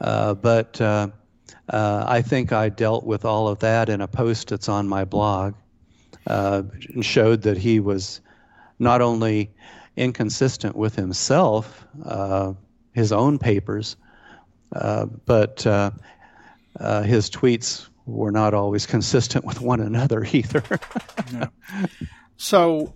uh, 0.01 0.35
but 0.35 0.81
uh, 0.81 1.09
I 1.69 2.23
think 2.23 2.53
I 2.53 2.69
dealt 2.69 3.05
with 3.05 3.25
all 3.25 3.49
of 3.49 3.61
that 3.61 3.89
in 3.89 4.01
a 4.01 4.09
post 4.09 4.49
that's 4.49 4.69
on 4.69 4.89
my 4.89 5.05
blog, 5.05 5.55
and 6.27 7.05
showed 7.05 7.43
that 7.43 7.57
he 7.57 7.81
was 7.81 8.21
not 8.79 9.01
only 9.01 9.51
inconsistent 9.97 10.77
with 10.77 10.95
himself, 10.95 11.87
uh, 12.05 12.53
his 12.93 13.13
own 13.13 13.39
papers, 13.39 13.97
uh, 14.75 15.07
but 15.07 15.67
uh, 15.67 15.91
uh 16.81 17.03
his 17.03 17.31
tweets 17.31 17.89
were 18.05 18.31
not 18.31 18.55
always 18.55 18.87
consistent 18.87 19.45
with 19.45 19.61
one 19.61 19.81
another 19.81 20.25
either. 20.33 20.63
So, 22.37 22.93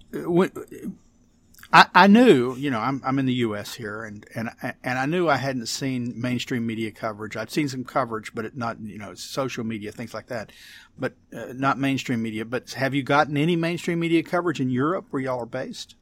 I, 1.72 1.86
I, 1.94 2.06
knew, 2.08 2.56
you 2.56 2.70
know, 2.70 2.80
I'm, 2.80 3.00
I'm 3.04 3.18
in 3.18 3.26
the 3.26 3.34
U.S. 3.34 3.74
here, 3.74 4.02
and, 4.02 4.26
and 4.34 4.50
and 4.82 4.98
I 4.98 5.06
knew 5.06 5.28
I 5.28 5.36
hadn't 5.36 5.66
seen 5.66 6.20
mainstream 6.20 6.66
media 6.66 6.90
coverage. 6.90 7.36
I'd 7.36 7.50
seen 7.50 7.68
some 7.68 7.84
coverage, 7.84 8.34
but 8.34 8.44
it 8.44 8.56
not, 8.56 8.80
you 8.80 8.98
know, 8.98 9.14
social 9.14 9.62
media, 9.62 9.92
things 9.92 10.12
like 10.12 10.26
that, 10.26 10.50
but 10.98 11.14
uh, 11.32 11.52
not 11.54 11.78
mainstream 11.78 12.22
media. 12.22 12.44
But 12.44 12.72
have 12.72 12.92
you 12.92 13.04
gotten 13.04 13.36
any 13.36 13.54
mainstream 13.54 14.00
media 14.00 14.22
coverage 14.24 14.60
in 14.60 14.68
Europe 14.68 15.06
where 15.10 15.22
y'all 15.22 15.40
are 15.40 15.46
based? 15.46 15.94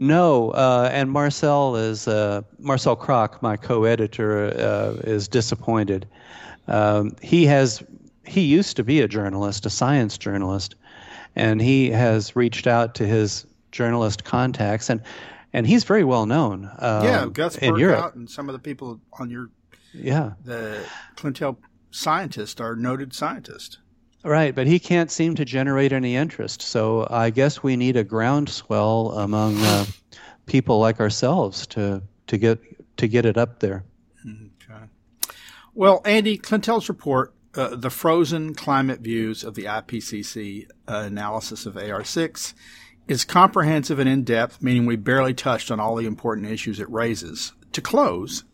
No, 0.00 0.50
uh, 0.52 0.88
and 0.92 1.10
Marcel 1.10 1.76
is 1.76 2.08
uh, 2.08 2.42
Marcel 2.58 2.96
Crok, 2.96 3.42
my 3.42 3.56
co-editor, 3.56 4.46
uh, 4.46 5.00
is 5.02 5.28
disappointed. 5.28 6.08
Um, 6.66 7.16
he 7.20 7.44
has 7.46 7.82
he 8.24 8.42
used 8.42 8.76
to 8.76 8.84
be 8.84 9.00
a 9.00 9.08
journalist, 9.08 9.66
a 9.66 9.70
science 9.70 10.16
journalist, 10.16 10.76
and 11.38 11.60
he 11.60 11.90
has 11.90 12.36
reached 12.36 12.66
out 12.66 12.96
to 12.96 13.06
his 13.06 13.46
journalist 13.72 14.24
contacts, 14.24 14.90
and 14.90 15.00
and 15.52 15.66
he's 15.66 15.84
very 15.84 16.04
well 16.04 16.26
known. 16.26 16.70
Um, 16.78 17.04
yeah, 17.04 17.26
Guus 17.26 17.58
in 17.58 17.76
Europe. 17.76 18.14
and 18.14 18.28
some 18.28 18.48
of 18.48 18.52
the 18.52 18.58
people 18.58 19.00
on 19.18 19.30
your 19.30 19.50
yeah 19.94 20.32
the 20.44 20.84
Clintel 21.16 21.56
scientists 21.90 22.60
are 22.60 22.76
noted 22.76 23.14
scientists. 23.14 23.78
Right, 24.24 24.54
but 24.54 24.66
he 24.66 24.80
can't 24.80 25.10
seem 25.10 25.36
to 25.36 25.44
generate 25.44 25.92
any 25.92 26.16
interest. 26.16 26.60
So 26.60 27.06
I 27.08 27.30
guess 27.30 27.62
we 27.62 27.76
need 27.76 27.96
a 27.96 28.04
groundswell 28.04 29.12
among 29.12 29.56
uh, 29.58 29.86
people 30.46 30.80
like 30.80 30.98
ourselves 31.00 31.66
to 31.68 32.02
to 32.26 32.36
get 32.36 32.58
to 32.96 33.06
get 33.06 33.24
it 33.24 33.38
up 33.38 33.60
there. 33.60 33.84
Okay. 34.26 34.84
Well, 35.72 36.02
Andy, 36.04 36.36
Clintel's 36.36 36.88
report, 36.88 37.32
uh, 37.54 37.74
the 37.74 37.90
frozen 37.90 38.54
climate 38.54 39.00
views 39.00 39.42
of 39.42 39.54
the 39.54 39.64
IPCC 39.64 40.66
uh, 40.86 41.04
analysis 41.06 41.66
of 41.66 41.74
AR6, 41.74 42.54
is 43.08 43.24
comprehensive 43.24 43.98
and 43.98 44.08
in 44.08 44.22
depth, 44.22 44.62
meaning 44.62 44.84
we 44.84 44.96
barely 44.96 45.32
touched 45.32 45.70
on 45.70 45.80
all 45.80 45.96
the 45.96 46.06
important 46.06 46.46
issues 46.46 46.78
it 46.78 46.90
raises. 46.90 47.52
To 47.72 47.80
close, 47.80 48.44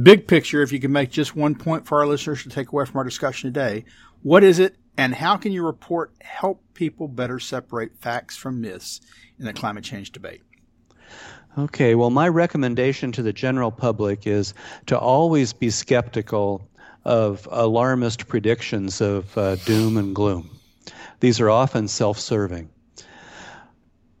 big 0.00 0.28
picture, 0.28 0.62
if 0.62 0.70
you 0.70 0.78
can 0.78 0.92
make 0.92 1.10
just 1.10 1.34
one 1.34 1.54
point 1.54 1.86
for 1.86 1.98
our 2.00 2.06
listeners 2.06 2.42
to 2.42 2.50
take 2.50 2.72
away 2.72 2.84
from 2.84 2.98
our 2.98 3.04
discussion 3.04 3.52
today, 3.52 3.84
what 4.22 4.44
is 4.44 4.58
it 4.58 4.76
and 4.98 5.14
how 5.14 5.36
can 5.36 5.52
your 5.52 5.64
report 5.64 6.12
help 6.20 6.62
people 6.74 7.08
better 7.08 7.38
separate 7.38 7.98
facts 7.98 8.36
from 8.36 8.60
myths 8.60 9.00
in 9.38 9.44
the 9.44 9.52
climate 9.52 9.84
change 9.84 10.12
debate? 10.12 10.42
Okay, 11.58 11.94
well, 11.94 12.10
my 12.10 12.28
recommendation 12.28 13.12
to 13.12 13.22
the 13.22 13.32
general 13.32 13.70
public 13.70 14.26
is 14.26 14.52
to 14.86 14.98
always 14.98 15.54
be 15.54 15.70
skeptical 15.70 16.68
of 17.06 17.46
alarmist 17.52 18.26
predictions 18.26 19.00
of 19.00 19.38
uh, 19.38 19.54
doom 19.64 19.96
and 19.96 20.12
gloom. 20.12 20.50
These 21.20 21.40
are 21.40 21.48
often 21.48 21.86
self 21.86 22.18
serving. 22.18 22.68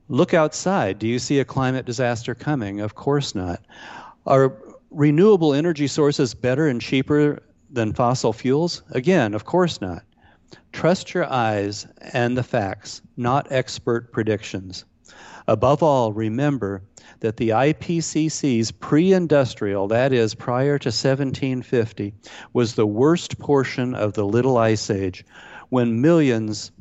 Look 0.08 0.32
outside. 0.32 1.00
Do 1.00 1.08
you 1.08 1.18
see 1.18 1.40
a 1.40 1.44
climate 1.44 1.84
disaster 1.84 2.32
coming? 2.32 2.80
Of 2.80 2.94
course 2.94 3.34
not. 3.34 3.60
Are 4.24 4.56
renewable 4.92 5.52
energy 5.52 5.88
sources 5.88 6.32
better 6.32 6.68
and 6.68 6.80
cheaper 6.80 7.42
than 7.68 7.92
fossil 7.92 8.32
fuels? 8.32 8.84
Again, 8.92 9.34
of 9.34 9.44
course 9.44 9.80
not. 9.80 10.04
Trust 10.72 11.12
your 11.12 11.28
eyes 11.28 11.88
and 12.12 12.38
the 12.38 12.44
facts, 12.44 13.02
not 13.16 13.50
expert 13.50 14.12
predictions. 14.12 14.84
Above 15.48 15.82
all, 15.82 16.12
remember 16.12 16.82
that 17.20 17.36
the 17.36 17.50
IPCC's 17.50 18.72
pre 18.72 19.12
industrial, 19.12 19.88
that 19.88 20.12
is, 20.12 20.34
prior 20.34 20.78
to 20.78 20.88
1750, 20.88 22.14
was 22.52 22.74
the 22.74 22.86
worst 22.86 23.38
portion 23.38 23.94
of 23.94 24.14
the 24.14 24.24
Little 24.24 24.58
Ice 24.58 24.90
Age 24.90 25.24
when 25.68 26.00
millions 26.00 26.72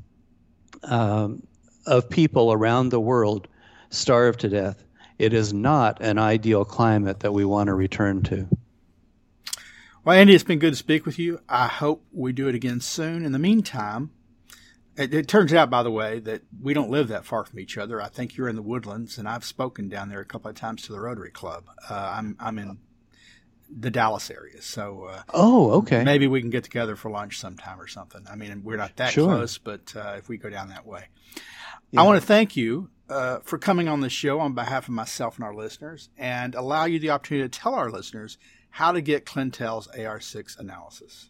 um, 0.84 1.46
of 1.86 2.10
people 2.10 2.52
around 2.52 2.90
the 2.90 3.00
world 3.00 3.48
starved 3.90 4.42
to 4.42 4.50
death. 4.50 4.84
It 5.18 5.34
is 5.34 5.54
not 5.54 6.02
an 6.02 6.18
ideal 6.18 6.66
climate 6.66 7.22
that 7.22 7.32
we 7.32 7.46
want 7.46 7.68
to 7.68 7.74
return 7.74 8.24
to. 8.24 8.48
Well, 10.04 10.18
Andy, 10.18 10.36
it's 10.36 10.44
been 10.44 10.60
good 10.60 10.74
to 10.74 10.78
speak 10.78 11.06
with 11.06 11.18
you. 11.18 11.40
I 11.50 11.68
hope 11.68 12.06
we 12.12 12.32
do 12.32 12.48
it 12.48 12.54
again 12.54 12.80
soon. 12.80 13.26
In 13.26 13.32
the 13.32 13.40
meantime, 13.40 14.12
it, 14.98 15.14
it, 15.14 15.28
turns 15.28 15.54
out, 15.54 15.70
by 15.70 15.84
the 15.84 15.92
way, 15.92 16.20
that 16.20 16.44
we 16.62 16.74
don't 16.74 16.90
live 16.90 17.10
that 17.10 17.26
far 17.26 17.46
from 17.46 17.60
each 17.60 17.78
other. 17.78 18.02
I 18.02 18.08
think 18.08 18.38
you're 18.38 18.48
in 18.48 18.56
the 18.56 18.62
Woodlands, 18.62 19.18
and 19.18 19.28
I've 19.28 19.44
spoken 19.44 19.90
down 19.90 20.10
there 20.10 20.22
a 20.22 20.26
couple 20.26 20.50
of 20.50 20.56
times 20.56 20.84
to 20.84 20.94
the 20.94 21.00
Rotary 21.00 21.32
Club. 21.32 21.66
Uh, 21.90 22.14
I'm 22.18 22.38
I'm 22.40 22.58
in 22.58 22.78
the 23.70 23.90
Dallas 23.90 24.30
area, 24.30 24.62
so 24.62 25.06
uh, 25.06 25.24
oh, 25.34 25.72
okay. 25.72 26.04
Maybe 26.04 26.28
we 26.28 26.40
can 26.40 26.50
get 26.50 26.64
together 26.64 26.96
for 26.96 27.12
lunch 27.12 27.40
sometime 27.40 27.80
or 27.80 27.88
something. 27.88 28.26
I 28.30 28.36
mean, 28.36 28.64
we're 28.64 28.78
not 28.78 28.96
that 28.98 29.12
sure. 29.12 29.28
close, 29.28 29.58
but 29.58 29.94
uh, 29.96 30.16
if 30.18 30.30
we 30.30 30.38
go 30.38 30.50
down 30.50 30.70
that 30.70 30.86
way, 30.86 31.06
yeah. 31.92 32.02
I 32.02 32.04
want 32.04 32.22
to 32.22 32.26
thank 32.26 32.56
you 32.56 32.90
uh, 33.10 33.40
for 33.44 33.58
coming 33.58 33.88
on 33.88 34.02
the 34.02 34.10
show 34.10 34.40
on 34.40 34.54
behalf 34.54 34.88
of 34.88 34.94
myself 34.94 35.36
and 35.36 35.44
our 35.44 35.56
listeners, 35.56 36.10
and 36.18 36.56
allow 36.56 36.86
you 36.86 37.00
the 37.00 37.10
opportunity 37.10 37.50
to 37.50 37.60
tell 37.60 37.74
our 37.74 37.90
listeners 37.90 38.38
how 38.70 38.92
to 38.92 39.02
Get 39.02 39.26
Clintel's 39.26 39.88
AR6 39.96 40.60
Analysis. 40.60 41.30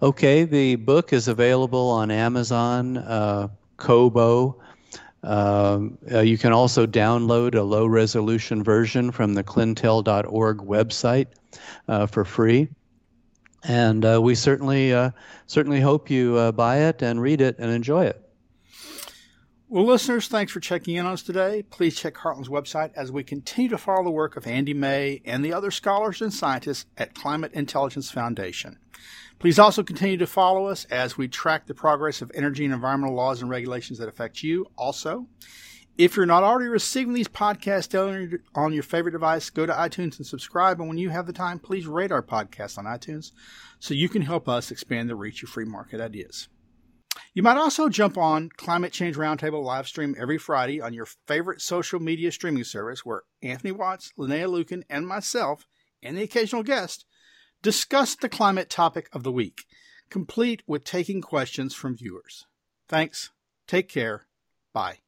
Okay, 0.00 0.44
the 0.44 0.76
book 0.76 1.12
is 1.12 1.26
available 1.28 1.90
on 1.90 2.10
Amazon, 2.10 2.98
uh, 2.98 3.48
Kobo. 3.76 4.60
Um, 5.24 5.98
uh, 6.10 6.20
you 6.20 6.38
can 6.38 6.52
also 6.52 6.86
download 6.86 7.54
a 7.54 7.62
low 7.62 7.86
resolution 7.86 8.62
version 8.62 9.10
from 9.10 9.34
the 9.34 9.42
clintel.org 9.42 10.58
website 10.58 11.26
uh, 11.88 12.06
for 12.06 12.24
free. 12.24 12.68
And 13.64 14.04
uh, 14.04 14.20
we 14.22 14.36
certainly, 14.36 14.92
uh, 14.92 15.10
certainly 15.46 15.80
hope 15.80 16.10
you 16.10 16.36
uh, 16.36 16.52
buy 16.52 16.82
it 16.82 17.02
and 17.02 17.20
read 17.20 17.40
it 17.40 17.56
and 17.58 17.70
enjoy 17.70 18.04
it. 18.06 18.24
Well, 19.70 19.84
listeners, 19.84 20.28
thanks 20.28 20.50
for 20.52 20.60
checking 20.60 20.94
in 20.94 21.04
on 21.04 21.12
us 21.12 21.22
today. 21.22 21.62
Please 21.62 21.98
check 21.98 22.14
Heartland's 22.14 22.48
website 22.48 22.92
as 22.94 23.12
we 23.12 23.22
continue 23.22 23.68
to 23.68 23.76
follow 23.76 24.04
the 24.04 24.10
work 24.10 24.36
of 24.36 24.46
Andy 24.46 24.72
May 24.72 25.20
and 25.26 25.44
the 25.44 25.52
other 25.52 25.70
scholars 25.70 26.22
and 26.22 26.32
scientists 26.32 26.86
at 26.96 27.14
Climate 27.14 27.52
Intelligence 27.52 28.10
Foundation. 28.10 28.78
Please 29.38 29.58
also 29.58 29.84
continue 29.84 30.16
to 30.16 30.26
follow 30.26 30.66
us 30.66 30.84
as 30.86 31.16
we 31.16 31.28
track 31.28 31.66
the 31.66 31.74
progress 31.74 32.20
of 32.22 32.32
energy 32.34 32.64
and 32.64 32.74
environmental 32.74 33.14
laws 33.14 33.40
and 33.40 33.48
regulations 33.48 33.98
that 33.98 34.08
affect 34.08 34.42
you. 34.42 34.66
Also, 34.76 35.28
if 35.96 36.16
you're 36.16 36.26
not 36.26 36.42
already 36.42 36.68
receiving 36.68 37.12
these 37.12 37.28
podcasts 37.28 38.40
on 38.54 38.72
your 38.72 38.82
favorite 38.82 39.12
device, 39.12 39.50
go 39.50 39.64
to 39.64 39.72
iTunes 39.72 40.16
and 40.18 40.26
subscribe. 40.26 40.80
And 40.80 40.88
when 40.88 40.98
you 40.98 41.10
have 41.10 41.26
the 41.26 41.32
time, 41.32 41.60
please 41.60 41.86
rate 41.86 42.10
our 42.10 42.22
podcast 42.22 42.78
on 42.78 42.84
iTunes 42.84 43.30
so 43.78 43.94
you 43.94 44.08
can 44.08 44.22
help 44.22 44.48
us 44.48 44.72
expand 44.72 45.08
the 45.08 45.14
reach 45.14 45.42
of 45.44 45.48
free 45.48 45.64
market 45.64 46.00
ideas. 46.00 46.48
You 47.34 47.42
might 47.42 47.56
also 47.56 47.88
jump 47.88 48.18
on 48.18 48.48
Climate 48.56 48.92
Change 48.92 49.16
Roundtable 49.16 49.62
live 49.62 49.86
stream 49.86 50.16
every 50.18 50.38
Friday 50.38 50.80
on 50.80 50.94
your 50.94 51.06
favorite 51.26 51.60
social 51.60 52.00
media 52.00 52.32
streaming 52.32 52.64
service 52.64 53.04
where 53.04 53.22
Anthony 53.42 53.70
Watts, 53.72 54.12
Linnea 54.18 54.48
Lueken, 54.48 54.82
and 54.90 55.06
myself, 55.06 55.68
and 56.02 56.16
the 56.16 56.22
occasional 56.22 56.62
guest, 56.62 57.04
discuss 57.62 58.14
the 58.14 58.28
climate 58.28 58.70
topic 58.70 59.08
of 59.12 59.22
the 59.22 59.32
week, 59.32 59.64
complete 60.10 60.62
with 60.66 60.84
taking 60.84 61.20
questions 61.20 61.74
from 61.74 61.96
viewers. 61.96 62.46
Thanks. 62.88 63.30
Take 63.66 63.88
care. 63.88 64.26
Bye. 64.72 64.98